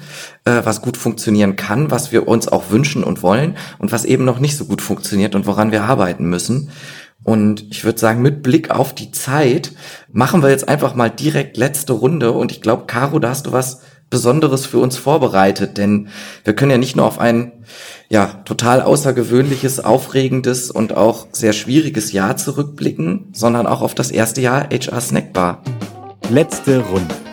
äh, 0.45 0.63
was 0.65 0.81
gut 0.81 0.97
funktionieren 0.97 1.57
kann, 1.57 1.91
was 1.91 2.13
wir 2.13 2.27
uns 2.27 2.49
auch 2.49 2.71
wünschen 2.71 3.05
und 3.05 3.23
wollen 3.23 3.57
und 3.79 3.93
was 3.93 4.05
eben 4.05 4.25
noch 4.25 4.41
nicht 4.41 4.57
so 4.57 4.65
gut 4.65 4.81
funktioniert 4.81 5.35
und 5.35 5.47
woran 5.47 5.73
wir 5.73 5.85
arbeiten 5.85 6.29
müssen. 6.29 6.71
Und 7.27 7.65
ich 7.71 7.85
würde 7.85 7.99
sagen, 7.99 8.23
mit 8.23 8.45
Blick 8.45 8.71
auf 8.71 8.95
die 8.95 9.11
Zeit 9.11 9.73
machen 10.12 10.45
wir 10.45 10.51
jetzt 10.51 10.69
einfach 10.69 10.95
mal 10.95 11.11
direkt 11.11 11.57
letzte 11.57 11.93
Runde. 11.93 12.31
Und 12.31 12.53
ich 12.53 12.62
glaube, 12.62 12.85
Caro, 12.87 13.19
da 13.19 13.31
hast 13.31 13.47
du 13.47 13.53
was 13.53 13.81
Besonderes 14.11 14.65
für 14.65 14.79
uns 14.79 14.97
vorbereitet, 14.97 15.77
denn 15.77 16.07
wir 16.45 16.55
können 16.55 16.71
ja 16.71 16.79
nicht 16.79 16.95
nur 16.95 17.05
auf 17.05 17.19
ein 17.19 17.65
ja 18.09 18.27
total 18.45 18.81
außergewöhnliches, 18.81 19.81
aufregendes 19.81 20.71
und 20.71 20.97
auch 20.97 21.27
sehr 21.33 21.53
schwieriges 21.53 22.12
Jahr 22.12 22.37
zurückblicken, 22.37 23.31
sondern 23.33 23.67
auch 23.67 23.83
auf 23.83 23.97
das 23.97 24.12
erste 24.12 24.41
Jahr 24.41 24.69
HR 24.71 25.01
Snackbar. 25.01 25.65
Letzte 26.31 26.79
Runde. 26.79 27.26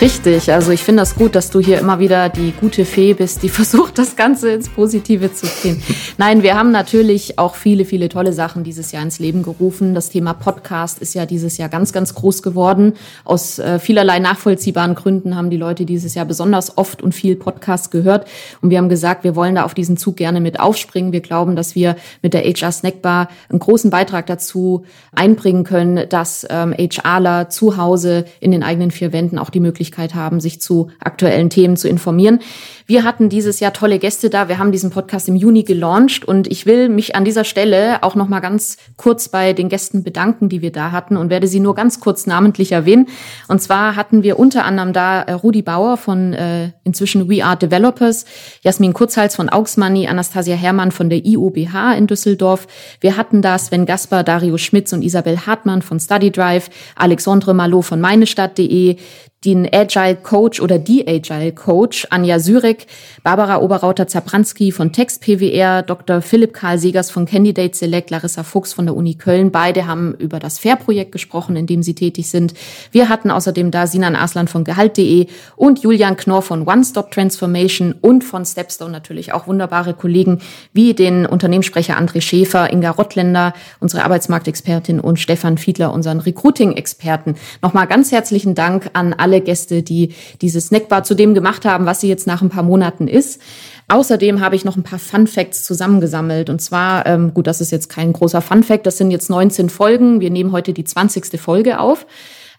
Richtig, 0.00 0.50
also 0.50 0.72
ich 0.72 0.82
finde 0.82 1.02
das 1.02 1.14
gut, 1.14 1.34
dass 1.34 1.50
du 1.50 1.60
hier 1.60 1.78
immer 1.78 1.98
wieder 1.98 2.30
die 2.30 2.54
gute 2.58 2.86
Fee 2.86 3.12
bist, 3.12 3.42
die 3.42 3.48
versucht, 3.50 3.98
das 3.98 4.16
Ganze 4.16 4.50
ins 4.50 4.70
Positive 4.70 5.30
zu 5.34 5.44
ziehen. 5.44 5.82
Nein, 6.16 6.42
wir 6.42 6.54
haben 6.54 6.70
natürlich 6.70 7.38
auch 7.38 7.54
viele, 7.54 7.84
viele 7.84 8.08
tolle 8.08 8.32
Sachen 8.32 8.64
dieses 8.64 8.92
Jahr 8.92 9.02
ins 9.02 9.18
Leben 9.18 9.42
gerufen. 9.42 9.94
Das 9.94 10.08
Thema 10.08 10.32
Podcast 10.32 11.00
ist 11.00 11.12
ja 11.12 11.26
dieses 11.26 11.58
Jahr 11.58 11.68
ganz, 11.68 11.92
ganz 11.92 12.14
groß 12.14 12.42
geworden. 12.42 12.94
Aus 13.26 13.58
äh, 13.58 13.78
vielerlei 13.78 14.20
nachvollziehbaren 14.20 14.94
Gründen 14.94 15.36
haben 15.36 15.50
die 15.50 15.58
Leute 15.58 15.84
dieses 15.84 16.14
Jahr 16.14 16.24
besonders 16.24 16.78
oft 16.78 17.02
und 17.02 17.14
viel 17.14 17.36
Podcast 17.36 17.90
gehört. 17.90 18.26
Und 18.62 18.70
wir 18.70 18.78
haben 18.78 18.88
gesagt, 18.88 19.22
wir 19.22 19.36
wollen 19.36 19.56
da 19.56 19.64
auf 19.64 19.74
diesen 19.74 19.98
Zug 19.98 20.16
gerne 20.16 20.40
mit 20.40 20.60
aufspringen. 20.60 21.12
Wir 21.12 21.20
glauben, 21.20 21.56
dass 21.56 21.74
wir 21.74 21.96
mit 22.22 22.32
der 22.32 22.44
HR 22.44 22.72
Snackbar 22.72 23.28
einen 23.50 23.58
großen 23.58 23.90
Beitrag 23.90 24.24
dazu 24.28 24.86
einbringen 25.12 25.64
können, 25.64 26.08
dass 26.08 26.46
ähm, 26.48 26.72
HRler 26.72 27.50
zu 27.50 27.76
Hause 27.76 28.24
in 28.40 28.50
den 28.50 28.62
eigenen 28.62 28.92
vier 28.92 29.12
Wänden 29.12 29.38
auch 29.38 29.50
die 29.50 29.60
Möglichkeit 29.60 29.89
Möglichkeit 29.90 30.14
haben, 30.14 30.40
sich 30.40 30.60
zu 30.60 30.90
aktuellen 31.00 31.50
Themen 31.50 31.76
zu 31.76 31.88
informieren. 31.88 32.40
Wir 32.86 33.04
hatten 33.04 33.28
dieses 33.28 33.60
Jahr 33.60 33.72
tolle 33.72 33.98
Gäste 33.98 34.30
da. 34.30 34.48
Wir 34.48 34.58
haben 34.58 34.72
diesen 34.72 34.90
Podcast 34.90 35.28
im 35.28 35.36
Juni 35.36 35.62
gelauncht 35.62 36.24
und 36.24 36.48
ich 36.48 36.66
will 36.66 36.88
mich 36.88 37.14
an 37.14 37.24
dieser 37.24 37.44
Stelle 37.44 38.02
auch 38.02 38.14
noch 38.14 38.28
mal 38.28 38.40
ganz 38.40 38.76
kurz 38.96 39.28
bei 39.28 39.52
den 39.52 39.68
Gästen 39.68 40.02
bedanken, 40.02 40.48
die 40.48 40.60
wir 40.60 40.72
da 40.72 40.90
hatten 40.92 41.16
und 41.16 41.30
werde 41.30 41.46
sie 41.46 41.60
nur 41.60 41.74
ganz 41.74 42.00
kurz 42.00 42.26
namentlich 42.26 42.72
erwähnen. 42.72 43.06
Und 43.48 43.62
zwar 43.62 43.96
hatten 43.96 44.22
wir 44.22 44.38
unter 44.38 44.64
anderem 44.64 44.92
da 44.92 45.22
äh, 45.22 45.32
Rudi 45.32 45.62
Bauer 45.62 45.96
von 45.96 46.32
äh, 46.32 46.72
inzwischen 46.84 47.28
We 47.28 47.44
Are 47.44 47.56
Developers, 47.56 48.24
Jasmin 48.62 48.92
Kurzhals 48.92 49.36
von 49.36 49.48
Augsmoney, 49.48 50.08
Anastasia 50.08 50.56
Herrmann 50.56 50.90
von 50.90 51.10
der 51.10 51.24
IOBH 51.24 51.96
in 51.96 52.06
Düsseldorf. 52.06 52.66
Wir 53.00 53.16
hatten 53.16 53.42
da 53.42 53.58
Sven 53.58 53.86
Gasper, 53.86 54.22
Dario 54.22 54.56
Schmitz 54.56 54.92
und 54.92 55.02
Isabel 55.02 55.46
Hartmann 55.46 55.82
von 55.82 56.00
Study 56.00 56.30
Drive, 56.30 56.70
Alexandre 56.96 57.54
Malot 57.54 57.84
von 57.84 58.00
meinestadt.de, 58.00 58.96
den 59.44 59.66
Agile 59.72 60.16
Coach 60.16 60.60
oder 60.60 60.78
die 60.78 61.08
Agile 61.08 61.52
Coach 61.52 62.06
Anja 62.10 62.38
Sürek, 62.38 62.86
Barbara 63.22 63.62
Oberrauter-Zapranski 63.62 64.70
von 64.70 64.92
Text 64.92 65.22
PWR, 65.22 65.82
Dr. 65.82 66.20
Philipp 66.20 66.52
Karl 66.52 66.78
Segers 66.78 67.10
von 67.10 67.24
Candidate 67.24 67.74
Select, 67.74 68.10
Larissa 68.10 68.42
Fuchs 68.42 68.74
von 68.74 68.84
der 68.84 68.94
Uni 68.94 69.14
Köln. 69.14 69.50
Beide 69.50 69.86
haben 69.86 70.14
über 70.16 70.40
das 70.40 70.58
FAIR-Projekt 70.58 71.12
gesprochen, 71.12 71.56
in 71.56 71.66
dem 71.66 71.82
sie 71.82 71.94
tätig 71.94 72.28
sind. 72.28 72.52
Wir 72.92 73.08
hatten 73.08 73.30
außerdem 73.30 73.70
da 73.70 73.86
Sinan 73.86 74.14
Aslan 74.14 74.46
von 74.46 74.64
Gehalt.de 74.64 75.26
und 75.56 75.82
Julian 75.82 76.18
Knorr 76.18 76.42
von 76.42 76.68
One 76.68 76.84
Stop 76.84 77.10
Transformation 77.10 77.94
und 77.98 78.24
von 78.24 78.44
Stepstone 78.44 78.92
natürlich 78.92 79.32
auch 79.32 79.46
wunderbare 79.46 79.94
Kollegen 79.94 80.40
wie 80.74 80.92
den 80.92 81.24
Unternehmenssprecher 81.24 81.98
André 81.98 82.20
Schäfer, 82.20 82.70
Inga 82.70 82.90
Rottländer, 82.90 83.54
unsere 83.78 84.04
Arbeitsmarktexpertin 84.04 85.00
und 85.00 85.18
Stefan 85.18 85.56
Fiedler, 85.56 85.94
unseren 85.94 86.20
Recruiting-Experten. 86.20 87.36
Nochmal 87.62 87.86
ganz 87.86 88.12
herzlichen 88.12 88.54
Dank 88.54 88.90
an 88.92 89.14
alle 89.14 89.29
alle 89.30 89.40
Gäste, 89.40 89.84
die 89.84 90.12
diese 90.40 90.60
Snackbar 90.60 91.04
zu 91.04 91.14
dem 91.14 91.34
gemacht 91.34 91.64
haben, 91.64 91.86
was 91.86 92.00
sie 92.00 92.08
jetzt 92.08 92.26
nach 92.26 92.42
ein 92.42 92.48
paar 92.48 92.64
Monaten 92.64 93.06
ist. 93.06 93.40
Außerdem 93.86 94.40
habe 94.40 94.56
ich 94.56 94.64
noch 94.64 94.76
ein 94.76 94.82
paar 94.82 94.98
Fun 94.98 95.28
Facts 95.28 95.62
zusammengesammelt. 95.62 96.50
Und 96.50 96.60
zwar, 96.60 97.06
ähm, 97.06 97.32
gut, 97.32 97.46
das 97.46 97.60
ist 97.60 97.70
jetzt 97.70 97.88
kein 97.88 98.12
großer 98.12 98.40
Fun 98.40 98.64
Fact, 98.64 98.86
das 98.86 98.98
sind 98.98 99.12
jetzt 99.12 99.30
19 99.30 99.70
Folgen. 99.70 100.20
Wir 100.20 100.30
nehmen 100.30 100.50
heute 100.50 100.72
die 100.72 100.84
20. 100.84 101.40
Folge 101.40 101.78
auf. 101.78 102.06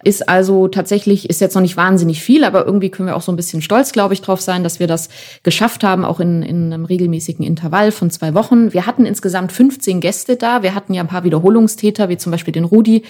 Ist 0.04 0.28
also 0.28 0.68
tatsächlich, 0.68 1.30
ist 1.30 1.42
jetzt 1.42 1.56
noch 1.56 1.62
nicht 1.62 1.78
wahnsinnig 1.78 2.22
viel, 2.22 2.44
aber 2.44 2.66
irgendwie 2.66 2.90
können 2.90 3.08
wir 3.08 3.16
auch 3.16 3.22
so 3.22 3.32
ein 3.32 3.36
bisschen 3.36 3.62
stolz, 3.62 3.92
glaube 3.92 4.14
ich, 4.14 4.22
drauf 4.22 4.42
sein, 4.42 4.64
dass 4.64 4.80
wir 4.80 4.88
das 4.88 5.10
geschafft 5.44 5.84
haben, 5.84 6.06
auch 6.06 6.20
in, 6.20 6.44
in 6.44 6.74
einem 6.74 6.86
regelmäßigen 6.86 7.46
Intervall 7.46 7.92
von 7.92 8.10
zwei 8.10 8.34
Wochen. 8.34 8.74
Wir 8.74 8.86
hatten 8.86 9.06
insgesamt 9.06 9.52
15 9.52 10.02
Gäste 10.02 10.36
da. 10.36 10.64
Wir 10.64 10.76
hatten 10.76 10.94
ja 10.94 11.02
ein 11.02 11.08
paar 11.08 11.24
Wiederholungstäter, 11.24 12.10
wie 12.10 12.18
zum 12.18 12.32
Beispiel 12.32 12.54
den 12.54 12.66
Rudi, 12.66 13.04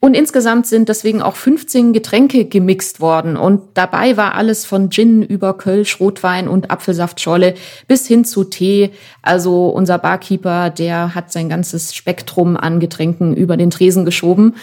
und 0.00 0.14
insgesamt 0.14 0.68
sind 0.68 0.88
deswegen 0.88 1.22
auch 1.22 1.34
15 1.34 1.92
Getränke 1.92 2.44
gemixt 2.44 3.00
worden. 3.00 3.36
Und 3.36 3.62
dabei 3.74 4.16
war 4.16 4.34
alles 4.34 4.64
von 4.64 4.90
Gin 4.90 5.24
über 5.24 5.54
Kölsch, 5.54 5.98
Rotwein 5.98 6.46
und 6.46 6.70
Apfelsaftschorle 6.70 7.54
bis 7.88 8.06
hin 8.06 8.24
zu 8.24 8.44
Tee. 8.44 8.90
Also 9.22 9.68
unser 9.68 9.98
Barkeeper, 9.98 10.70
der 10.70 11.16
hat 11.16 11.32
sein 11.32 11.48
ganzes 11.48 11.96
Spektrum 11.96 12.56
an 12.56 12.78
Getränken 12.78 13.34
über 13.34 13.56
den 13.56 13.70
Tresen 13.70 14.04
geschoben. 14.04 14.54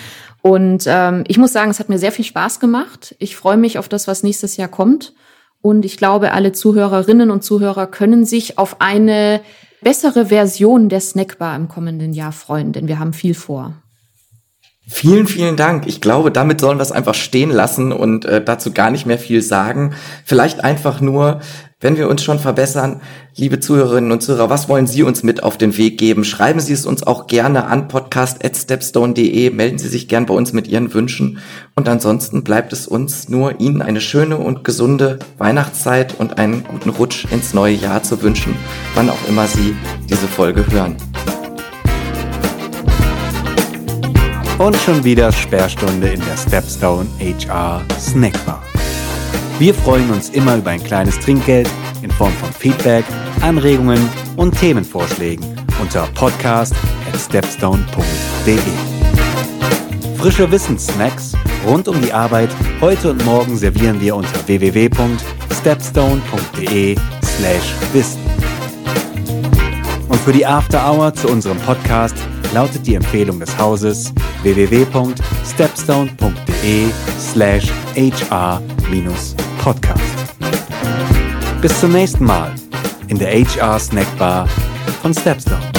Und 0.45 0.83
ähm, 0.85 1.23
ich 1.27 1.39
muss 1.39 1.53
sagen, 1.53 1.71
es 1.71 1.79
hat 1.79 1.89
mir 1.89 1.97
sehr 1.97 2.11
viel 2.11 2.23
Spaß 2.23 2.59
gemacht. 2.59 3.15
Ich 3.17 3.35
freue 3.35 3.57
mich 3.57 3.79
auf 3.79 3.89
das, 3.89 4.07
was 4.07 4.21
nächstes 4.21 4.57
Jahr 4.57 4.67
kommt. 4.67 5.15
Und 5.63 5.85
ich 5.85 5.97
glaube, 5.97 6.33
alle 6.33 6.51
Zuhörerinnen 6.51 7.31
und 7.31 7.43
Zuhörer 7.43 7.87
können 7.87 8.25
sich 8.25 8.59
auf 8.59 8.79
eine 8.79 9.41
bessere 9.81 10.27
Version 10.27 10.87
der 10.87 11.01
Snackbar 11.01 11.55
im 11.55 11.67
kommenden 11.67 12.13
Jahr 12.13 12.31
freuen, 12.31 12.73
denn 12.73 12.87
wir 12.87 12.99
haben 12.99 13.13
viel 13.13 13.33
vor. 13.33 13.73
Vielen, 14.87 15.25
vielen 15.25 15.55
Dank. 15.55 15.87
Ich 15.87 15.99
glaube, 15.99 16.29
damit 16.29 16.61
sollen 16.61 16.77
wir 16.77 16.83
es 16.83 16.91
einfach 16.91 17.15
stehen 17.15 17.49
lassen 17.49 17.91
und 17.91 18.25
äh, 18.25 18.43
dazu 18.43 18.71
gar 18.71 18.91
nicht 18.91 19.07
mehr 19.07 19.17
viel 19.17 19.41
sagen. 19.41 19.95
Vielleicht 20.25 20.63
einfach 20.63 21.01
nur, 21.01 21.41
wenn 21.85 21.97
wir 21.97 22.09
uns 22.09 22.23
schon 22.23 22.39
verbessern, 22.39 22.99
liebe 23.35 23.59
Zuhörerinnen 23.59 24.11
und 24.11 24.23
Zuhörer, 24.23 24.49
was 24.49 24.67
wollen 24.67 24.87
Sie 24.87 25.03
uns 25.03 25.21
mit 25.21 25.43
auf 25.43 25.55
den 25.55 25.77
Weg 25.77 25.99
geben? 25.99 26.23
Schreiben 26.25 26.59
Sie 26.59 26.73
es 26.73 26.87
uns 26.87 27.03
auch 27.03 27.27
gerne 27.27 27.67
an 27.67 27.87
podcast.stepstone.de. 27.87 29.51
Melden 29.51 29.77
Sie 29.77 29.87
sich 29.87 30.07
gern 30.07 30.25
bei 30.25 30.33
uns 30.33 30.51
mit 30.51 30.67
Ihren 30.67 30.95
Wünschen. 30.95 31.37
Und 31.75 31.87
ansonsten 31.87 32.43
bleibt 32.43 32.73
es 32.73 32.87
uns 32.87 33.29
nur, 33.29 33.59
Ihnen 33.59 33.83
eine 33.83 34.01
schöne 34.01 34.37
und 34.37 34.63
gesunde 34.63 35.19
Weihnachtszeit 35.37 36.15
und 36.17 36.39
einen 36.39 36.63
guten 36.63 36.89
Rutsch 36.89 37.27
ins 37.29 37.53
neue 37.53 37.75
Jahr 37.75 38.01
zu 38.01 38.19
wünschen, 38.23 38.55
wann 38.95 39.11
auch 39.11 39.29
immer 39.29 39.45
Sie 39.45 39.75
diese 40.09 40.27
Folge 40.27 40.65
hören. 40.71 40.95
Und 44.57 44.75
schon 44.77 45.03
wieder 45.03 45.31
Sperrstunde 45.31 46.07
in 46.07 46.21
der 46.21 46.37
Stepstone 46.37 47.05
HR 47.19 47.83
Snackbar. 47.99 48.63
Wir 49.57 49.73
freuen 49.73 50.11
uns 50.11 50.27
immer 50.29 50.57
über 50.57 50.71
ein 50.71 50.83
kleines 50.83 51.17
Trinkgeld 51.19 51.69
in 52.01 52.11
Form 52.11 52.33
von 52.33 52.51
Feedback, 52.51 53.05
Anregungen 53.41 54.09
und 54.35 54.59
Themenvorschlägen 54.59 55.45
unter 55.81 56.07
podcast 56.07 56.75
at 57.07 57.15
stepstone.de. 57.17 58.59
Frische 60.17 60.51
Wissenssnacks 60.51 61.37
rund 61.65 61.87
um 61.87 62.01
die 62.01 62.11
Arbeit 62.11 62.49
heute 62.81 63.11
und 63.11 63.23
morgen 63.23 63.55
servieren 63.55 64.01
wir 64.01 64.17
unter 64.17 64.45
www.stepstone.de 64.45 66.97
slash 67.23 67.73
wissen. 67.93 68.19
Und 70.09 70.19
für 70.19 70.33
die 70.33 70.45
After 70.45 70.91
Hour 70.91 71.13
zu 71.13 71.29
unserem 71.29 71.59
Podcast 71.59 72.17
lautet 72.53 72.85
die 72.85 72.95
Empfehlung 72.95 73.39
des 73.39 73.57
Hauses 73.57 74.13
www.stepstone.de 74.43 76.89
slash 77.17 77.71
hr-podcast. 79.65 80.35
Bis 81.61 81.79
zum 81.79 81.91
nächsten 81.91 82.23
Mal 82.23 82.53
in 83.07 83.17
der 83.17 83.31
HR 83.31 83.79
Snackbar 83.79 84.47
von 85.01 85.11
Stepstone. 85.13 85.74